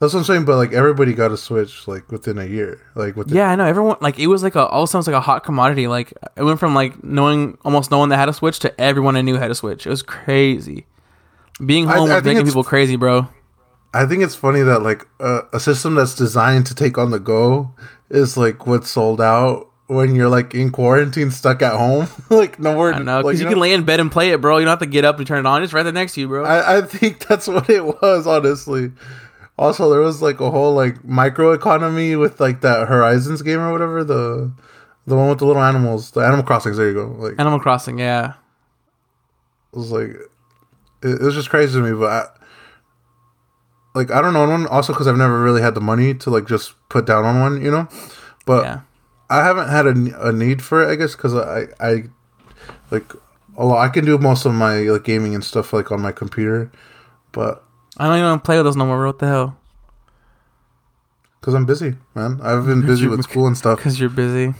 [0.01, 0.45] That's what I'm saying.
[0.45, 3.37] But like everybody got a Switch like within a year, like within.
[3.37, 3.65] Yeah, I know.
[3.65, 5.87] Everyone like it was like a all sounds like a hot commodity.
[5.87, 9.15] Like it went from like knowing almost no one that had a Switch to everyone
[9.15, 9.85] I knew had a Switch.
[9.85, 10.87] It was crazy.
[11.63, 13.27] Being home I was think making people crazy, bro.
[13.93, 17.19] I think it's funny that like uh, a system that's designed to take on the
[17.19, 17.75] go
[18.09, 22.95] is like what's sold out when you're like in quarantine, stuck at home, like nowhere.
[22.95, 23.51] I know like, because you, know?
[23.51, 24.57] can lay in bed and play it, bro.
[24.57, 25.61] You don't have to get up and turn it on.
[25.61, 26.43] It's right there next to you, bro.
[26.43, 28.93] I, I think that's what it was, honestly.
[29.57, 33.71] Also, there was like a whole like micro economy with like that Horizons game or
[33.71, 34.51] whatever the
[35.05, 36.77] the one with the little animals, the Animal Crossings.
[36.77, 37.07] There you go.
[37.07, 38.33] Like Animal Crossing, yeah.
[39.73, 40.09] it was like
[41.03, 42.25] it, it was just crazy to me, but I,
[43.93, 46.47] like I don't know one also because I've never really had the money to like
[46.47, 47.87] just put down on one, you know.
[48.45, 48.81] But Yeah.
[49.29, 52.03] I haven't had a, a need for it, I guess, because I I
[52.89, 53.13] like
[53.57, 53.79] a lot.
[53.79, 56.71] I can do most of my like gaming and stuff like on my computer,
[57.31, 57.63] but
[58.01, 59.05] I don't even play with those no more.
[59.05, 59.57] What the hell?
[61.41, 62.39] because I'm busy, man.
[62.41, 63.79] I've been busy with school and stuff.
[63.79, 64.53] Because you're busy.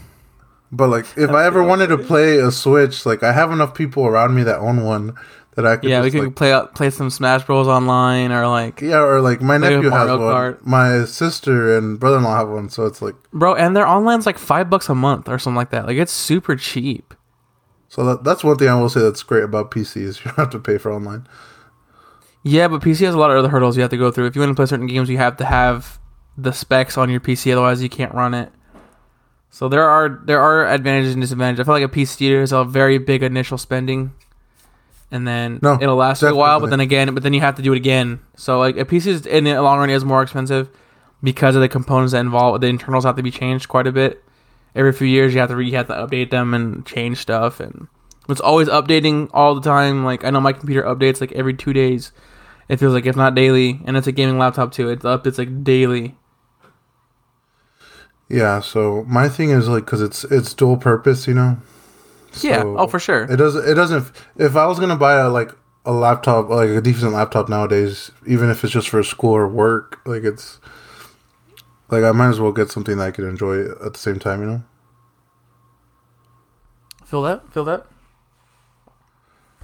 [0.72, 4.06] But like, if I ever wanted to play a Switch, like I have enough people
[4.06, 5.16] around me that own one
[5.56, 5.90] that I could.
[5.90, 9.02] Yeah, we just, could like, play uh, play some Smash Bros online or like, Yeah,
[9.02, 10.20] or like my nephew has one.
[10.20, 10.66] Kart.
[10.66, 13.54] My sister and brother-in-law have one, so it's like bro.
[13.54, 15.86] And their online's like five bucks a month or something like that.
[15.88, 17.14] Like it's super cheap.
[17.90, 20.20] so that, that's one thing I will say that's great about PCs.
[20.26, 21.28] You don't have to pay for online.
[22.44, 24.26] Yeah, but PC has a lot of other hurdles you have to go through.
[24.26, 26.00] If you want to play certain games, you have to have
[26.38, 28.52] the specs on your PC, otherwise you can't run it.
[29.52, 31.60] So there are there are advantages and disadvantages.
[31.62, 34.14] I feel like a PC is a very big initial spending,
[35.12, 36.60] and then No, it'll last you a while.
[36.60, 38.22] But then again, but then you have to do it again.
[38.38, 40.70] So like a PC is, in the long run is more expensive
[41.22, 44.24] because of the components that involve the internals have to be changed quite a bit.
[44.74, 47.60] Every few years, you have to re- you have to update them and change stuff,
[47.60, 47.88] and
[48.30, 50.06] it's always updating all the time.
[50.06, 52.14] Like I know my computer updates like every two days.
[52.72, 54.90] It feels like if not daily, and it's a gaming laptop too.
[54.90, 55.28] It's up.
[55.28, 56.16] It's like daily.
[58.30, 58.62] Yeah.
[58.62, 61.58] So my thing is like because it's it's dual purpose, you know.
[62.40, 62.64] yeah.
[62.66, 63.24] Oh, for sure.
[63.24, 63.68] It doesn't.
[63.68, 64.10] It doesn't.
[64.38, 65.52] If I was gonna buy a like
[65.86, 70.00] a laptop, like a decent laptop nowadays, even if it's just for school or work,
[70.06, 70.62] like it's
[71.90, 74.40] like I might as well get something that I can enjoy at the same time,
[74.40, 74.64] you know.
[77.04, 77.52] Feel that?
[77.52, 77.86] Feel that?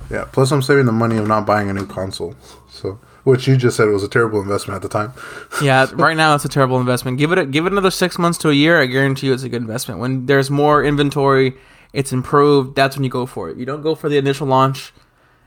[0.10, 0.26] Yeah.
[0.32, 2.36] Plus, I'm saving the money of not buying a new console.
[2.70, 5.14] So, which you just said was a terrible investment at the time.
[5.62, 7.18] Yeah, right now it's a terrible investment.
[7.18, 8.80] Give it a, give it another six months to a year.
[8.82, 10.00] I guarantee you it's a good investment.
[10.00, 11.56] When there's more inventory,
[11.94, 12.76] it's improved.
[12.76, 13.58] That's when you go for it.
[13.58, 14.94] You don't go for the initial launch.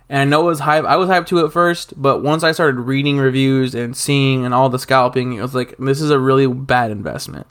[0.09, 0.85] And I know it was hype.
[0.85, 4.53] I was hyped to it first, but once I started reading reviews and seeing and
[4.53, 7.47] all the scalping, it was like this is a really bad investment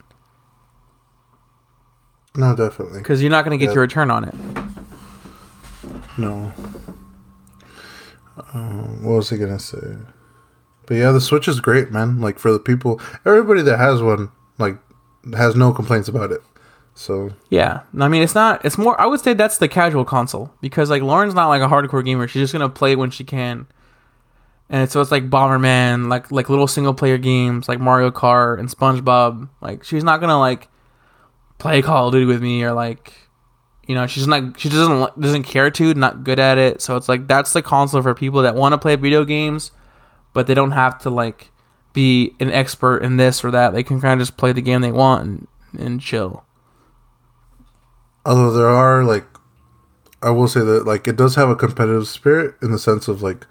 [2.35, 2.99] No, definitely.
[2.99, 3.75] because you're not going to get Yeah.
[3.75, 4.35] your return on it.
[6.17, 6.51] No.
[8.53, 9.97] Um, what was I gonna say?
[10.85, 12.19] But yeah, the Switch is great, man.
[12.19, 14.77] Like for the people, everybody that has one, like,
[15.35, 16.41] has no complaints about it.
[16.95, 18.65] So Yeah, I mean it's not.
[18.65, 18.99] It's more.
[18.99, 22.27] I would say that's the casual console because like Lauren's not like a hardcore gamer.
[22.27, 23.67] She's just gonna play when she can.
[24.69, 28.67] And so it's like Bomberman, like like little single player games like Mario Kart and
[28.69, 29.47] SpongeBob.
[29.61, 30.67] Like she's not gonna like
[31.57, 33.13] play Call of Duty with me or like,
[33.89, 34.59] you know, she's not.
[34.59, 35.95] She doesn't doesn't care to.
[35.95, 36.79] Not good at it.
[36.79, 39.71] So it's like that's the console for people that want to play video games,
[40.31, 41.49] but they don't have to like
[41.91, 43.73] be an expert in this or that.
[43.73, 46.45] They can kind of just play the game they want and, and chill.
[48.25, 49.25] although there are like,
[50.21, 53.23] I will say that like it does have a competitive spirit in the sense of
[53.23, 53.47] like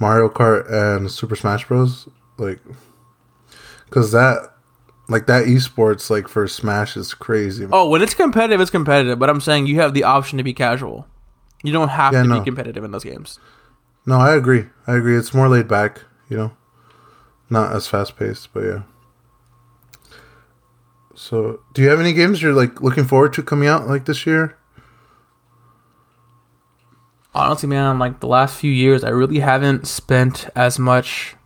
[0.00, 2.08] Mario Kart and Super Smash Bros.
[2.38, 2.58] Like,
[3.84, 4.55] because that
[5.08, 7.66] like that esports like for Smash is crazy.
[7.70, 9.18] Oh, when it's competitive, it's competitive.
[9.18, 11.06] But I'm saying you have the option to be casual.
[11.62, 12.38] You don't have Yeah, to no.
[12.40, 13.38] be competitive in those games.
[14.04, 14.66] No, I agree.
[14.86, 15.16] I agree.
[15.16, 16.52] It's more laid back, you know,
[17.50, 18.82] not as fast paced, but yeah.
[21.14, 24.26] So, do you have any games you're like looking forward to coming out like this
[24.26, 24.56] year?
[27.34, 31.36] Honestly, man, like the last few years, I really haven't spent as much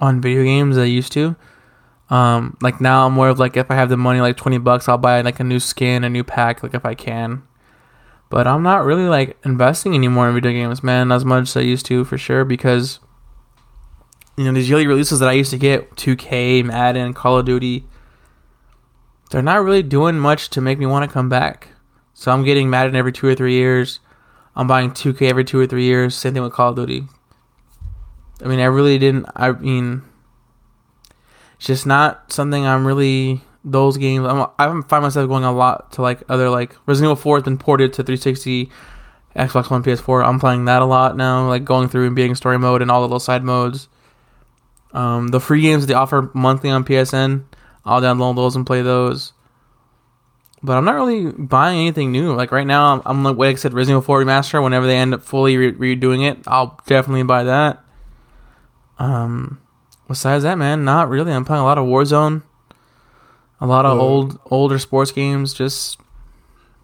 [0.00, 1.36] on video games as I used to.
[2.14, 4.88] Um, like now, I'm more of like if I have the money, like twenty bucks,
[4.88, 7.42] I'll buy like a new skin, a new pack, like if I can.
[8.30, 11.62] But I'm not really like investing anymore in video games, man, as much as I
[11.62, 13.00] used to for sure, because
[14.36, 17.84] you know these yearly releases that I used to get, 2K, Madden, Call of Duty,
[19.30, 21.70] they're not really doing much to make me want to come back.
[22.12, 23.98] So I'm getting Madden every two or three years.
[24.54, 26.14] I'm buying 2K every two or three years.
[26.14, 27.08] Same thing with Call of Duty.
[28.40, 29.26] I mean, I really didn't.
[29.34, 30.02] I mean,
[31.64, 33.40] just not something I'm really.
[33.66, 37.16] Those games, I'm, I find myself going a lot to like other like Resident Evil
[37.16, 38.68] 4 has been ported to 360,
[39.34, 40.22] Xbox One, PS4.
[40.22, 43.00] I'm playing that a lot now, like going through and being story mode and all
[43.00, 43.88] the little side modes.
[44.92, 47.44] Um, the free games they offer monthly on PSN,
[47.86, 49.32] I'll download those and play those.
[50.62, 52.34] But I'm not really buying anything new.
[52.34, 54.62] Like right now, I'm, I'm like, like I said, Resident Evil 4 Remaster.
[54.62, 57.82] Whenever they end up fully re- redoing it, I'll definitely buy that.
[58.98, 59.60] Um,
[60.08, 61.32] besides that, man, not really.
[61.32, 62.42] I'm playing a lot of Warzone,
[63.60, 64.00] a lot of Oh.
[64.00, 65.52] old older sports games.
[65.54, 65.98] Just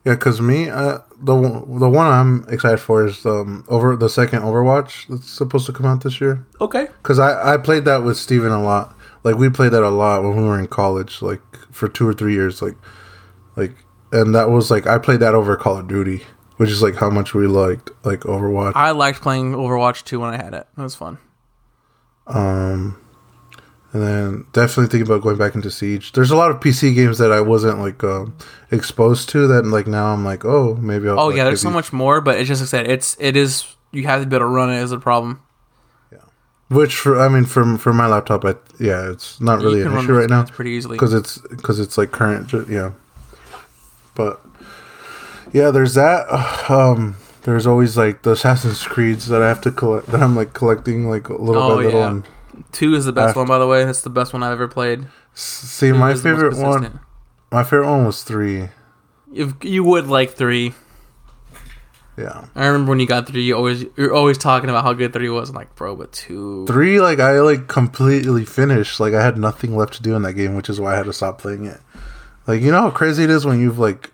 [0.04, 4.08] Yeah, because me, uh, the one- the one I'm excited for is um over the
[4.08, 6.46] second Overwatch that's supposed to come out this year.
[6.60, 6.88] Okay.
[7.02, 8.94] Because I I played that with Steven a lot.
[9.24, 12.14] Like we played that a lot when we were in college, like for two or
[12.14, 12.76] three years, like
[13.56, 13.74] like
[14.12, 16.24] and that was like I played that over Call of Duty,
[16.56, 18.72] which is like how much we liked like Overwatch.
[18.74, 20.66] I liked playing Overwatch 2 when I had it.
[20.78, 21.18] It was fun.
[22.26, 22.96] Um,
[23.92, 26.12] and then definitely thinking about going back into Siege.
[26.12, 28.36] There's a lot of PC games that I wasn't like um,
[28.70, 31.70] exposed to that like now I'm like oh maybe I'll Oh like, yeah, there's so
[31.70, 34.36] much more, but it's just like I said, it's it is you have to be
[34.36, 35.40] able to run it is a problem.
[36.12, 36.18] Yeah,
[36.68, 40.12] which for I mean from for my laptop, I yeah, it's not really an issue
[40.14, 40.96] right now pretty easily.
[40.96, 42.92] because it's because it's like current, yeah.
[44.14, 44.40] But
[45.52, 46.26] yeah, there's that.
[46.70, 50.52] Um, there's always like the Assassin's Creeds that I have to collect that I'm like
[50.52, 52.00] collecting like little Oh, by little.
[52.00, 52.10] yeah.
[52.10, 52.24] And
[52.72, 53.84] Two is the best After- one, by the way.
[53.84, 55.06] That's the best one I've ever played.
[55.34, 57.00] see, Two my is the most favorite one,
[57.52, 58.68] my favorite one was three.
[59.32, 60.74] If you would like three,
[62.16, 65.12] Yeah, I remember when you got three, you always you're always talking about how good
[65.12, 65.48] three was.
[65.50, 66.66] I'm like, bro, but two.
[66.66, 69.00] three like I like completely finished.
[69.00, 71.06] Like I had nothing left to do in that game, which is why I had
[71.06, 71.80] to stop playing it.
[72.46, 74.10] Like you know how crazy it is when you've like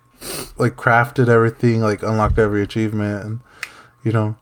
[0.59, 3.41] like crafted everything, like unlocked every achievement, and
[4.05, 4.37] you know.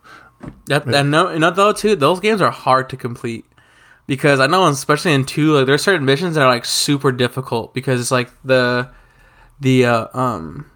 [0.66, 3.46] That and no, and though too, those games are hard to complete
[4.06, 7.74] because I know, especially in two, like there's certain missions that are like super difficult
[7.74, 8.90] because it's like the
[9.60, 10.70] the uh, um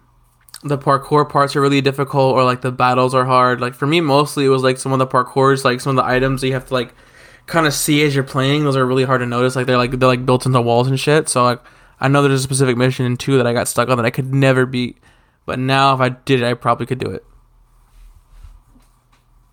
[0.63, 3.61] the parkour parts are really difficult or like the battles are hard.
[3.61, 6.09] Like for me, mostly it was like some of the parkours, like some of the
[6.09, 6.93] items that you have to like
[7.45, 8.63] kind of see as you're playing.
[8.63, 9.55] Those are really hard to notice.
[9.55, 11.29] Like they're like they're like built into walls and shit.
[11.29, 11.61] So like
[11.99, 14.11] I know there's a specific mission in two that I got stuck on that I
[14.11, 14.97] could never beat.
[15.45, 17.23] But now if I did it, I probably could do it.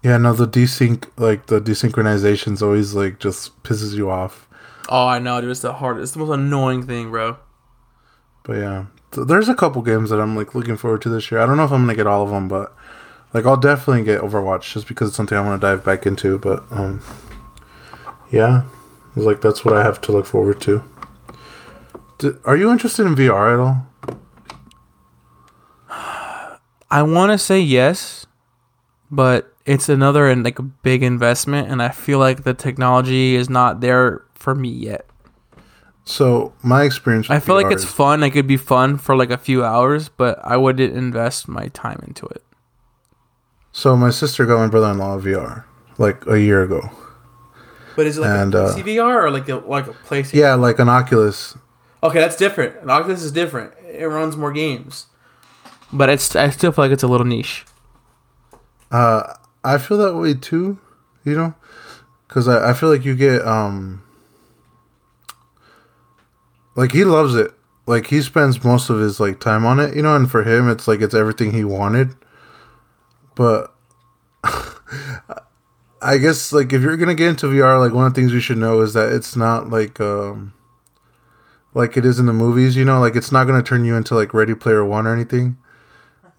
[0.07, 4.47] Yeah, no, the desync like the desynchronization's always like just pisses you off.
[4.89, 5.51] Oh, I know, dude.
[5.51, 6.03] It's the hardest.
[6.05, 7.39] It's the most annoying thing, bro.
[8.45, 11.41] But yeah, Th- there's a couple games that I'm like looking forward to this year.
[11.41, 12.73] I don't know if I'm gonna get all of them, but
[13.35, 16.39] like I'll definitely get Overwatch just because it's something I want to dive back into.
[16.39, 17.03] But um,
[18.31, 18.63] yeah,
[19.17, 20.85] it's like that's what I have to look forward to.
[22.45, 23.87] Are you interested in VR at all?
[26.93, 28.25] I want to say yes,
[29.11, 33.51] but it's another and like a big investment, and I feel like the technology is
[33.51, 35.05] not there for me yet.
[36.05, 37.29] So my experience.
[37.29, 38.23] With I feel like it's is- fun.
[38.23, 42.01] It could be fun for like a few hours, but I wouldn't invest my time
[42.07, 42.43] into it.
[43.73, 45.65] so my sister got my brother-in-law a VR
[45.99, 46.91] like a year ago.
[47.97, 50.35] But is it like a uh, CVR or like a, like a PlayStation?
[50.35, 51.57] Yeah, like an Oculus.
[52.03, 52.77] Okay, that's different.
[52.83, 53.73] An Oculus is different.
[53.89, 55.07] It runs more games,
[55.93, 57.65] but it's I still feel like it's a little niche.
[58.93, 59.35] Uh,
[59.67, 60.79] I feel that way too,
[61.25, 61.53] you know,
[62.29, 64.01] because I, I feel like you get um,
[66.77, 67.51] like he loves it.
[67.85, 70.71] Like he spends most of his like time on it, you know, and for him,
[70.71, 72.15] it's like it's everything he wanted.
[73.35, 73.75] But
[76.01, 78.41] I guess like if you're gonna get into VR, like one of the things you
[78.41, 80.55] should know is that it's not like um,
[81.75, 84.15] like it is in the movies, you know, like it's not gonna turn you into
[84.15, 85.57] like Ready Player One or anything,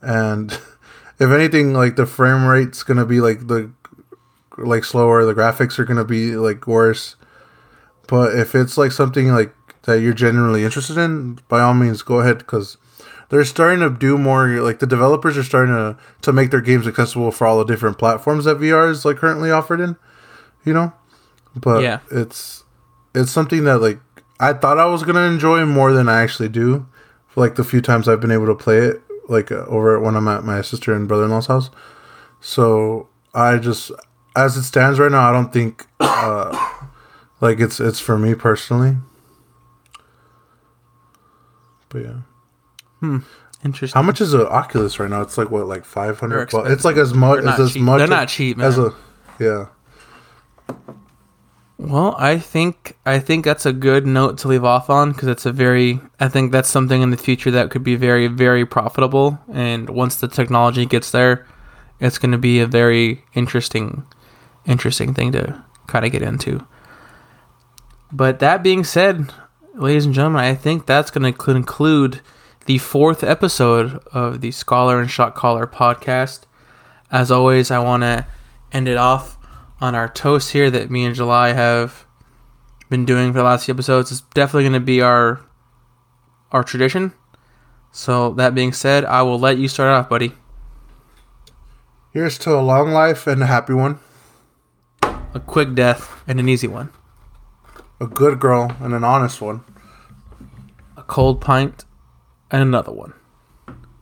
[0.01, 0.57] and.
[1.20, 3.72] if anything, like the frame rate's gonna be like the
[4.57, 5.26] like slower.
[5.26, 7.15] The graphics are gonna be like worse.
[8.07, 9.53] But if it's like something like
[9.84, 12.78] that you're genuinely interested in, by all means, go ahead because
[13.30, 14.47] they're starting to do more.
[14.61, 17.97] Like the developers are starting to to make their games accessible for all the different
[17.97, 19.95] platforms that VR is like currently offered in.
[20.65, 20.93] You know,
[21.55, 21.99] but Yeah.
[22.11, 22.63] it's
[23.15, 23.99] it's something that like
[24.39, 26.86] I thought I was gonna enjoy more than I actually do.
[27.30, 30.15] For like the few times I've been able to play it, like uh, over when
[30.15, 31.69] I'm at my sister and brother in law's house.
[32.41, 33.91] So I just,
[34.36, 36.57] as it stands right now, I don't think uh,
[37.41, 38.97] like it's it's for me personally.
[41.89, 42.15] But yeah,
[42.99, 43.19] Hmm.
[43.63, 43.97] Interesting.
[43.97, 45.21] how much is an Oculus right now?
[45.21, 46.63] It's like what, like five hundred They're hundred.
[46.63, 47.82] Well, it's like as much as as cheap.
[47.82, 47.97] much.
[47.99, 48.91] They're not cheap, as man.
[49.39, 49.65] a yeah.
[51.80, 55.45] Well, I think I think that's a good note to leave off on because it's
[55.45, 59.39] a very I think that's something in the future that could be very very profitable
[59.51, 61.45] and once the technology gets there,
[61.99, 64.03] it's going to be a very interesting
[64.65, 66.65] interesting thing to kind of get into.
[68.11, 69.32] But that being said,
[69.75, 72.21] ladies and gentlemen, I think that's going to conclude
[72.65, 76.41] the fourth episode of the Scholar and Shot Caller podcast.
[77.11, 78.25] As always, I want to
[78.71, 79.36] end it off
[79.80, 82.05] on our toast here that me and July have
[82.89, 84.11] been doing for the last few episodes.
[84.11, 85.41] It's definitely going to be our
[86.51, 87.13] our tradition.
[87.91, 90.32] So that being said, I will let you start off, buddy.
[92.11, 93.99] Here's to a long life and a happy one,
[95.03, 96.89] A quick death and an easy one.
[97.99, 99.63] a good girl and an honest one.
[100.95, 101.86] A cold pint
[102.51, 103.13] and another one.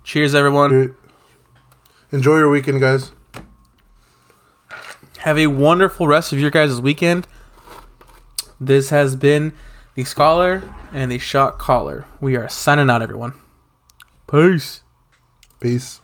[0.03, 0.95] Cheers, everyone.
[2.11, 3.11] Enjoy your weekend, guys.
[5.25, 7.27] Have a wonderful rest of your guys' weekend.
[8.59, 9.53] This has been
[9.95, 10.61] the Scholar
[10.93, 12.05] and the Shot Caller.
[12.21, 13.33] We are signing out, everyone.
[14.29, 14.83] Peace.
[15.59, 15.99] Peace.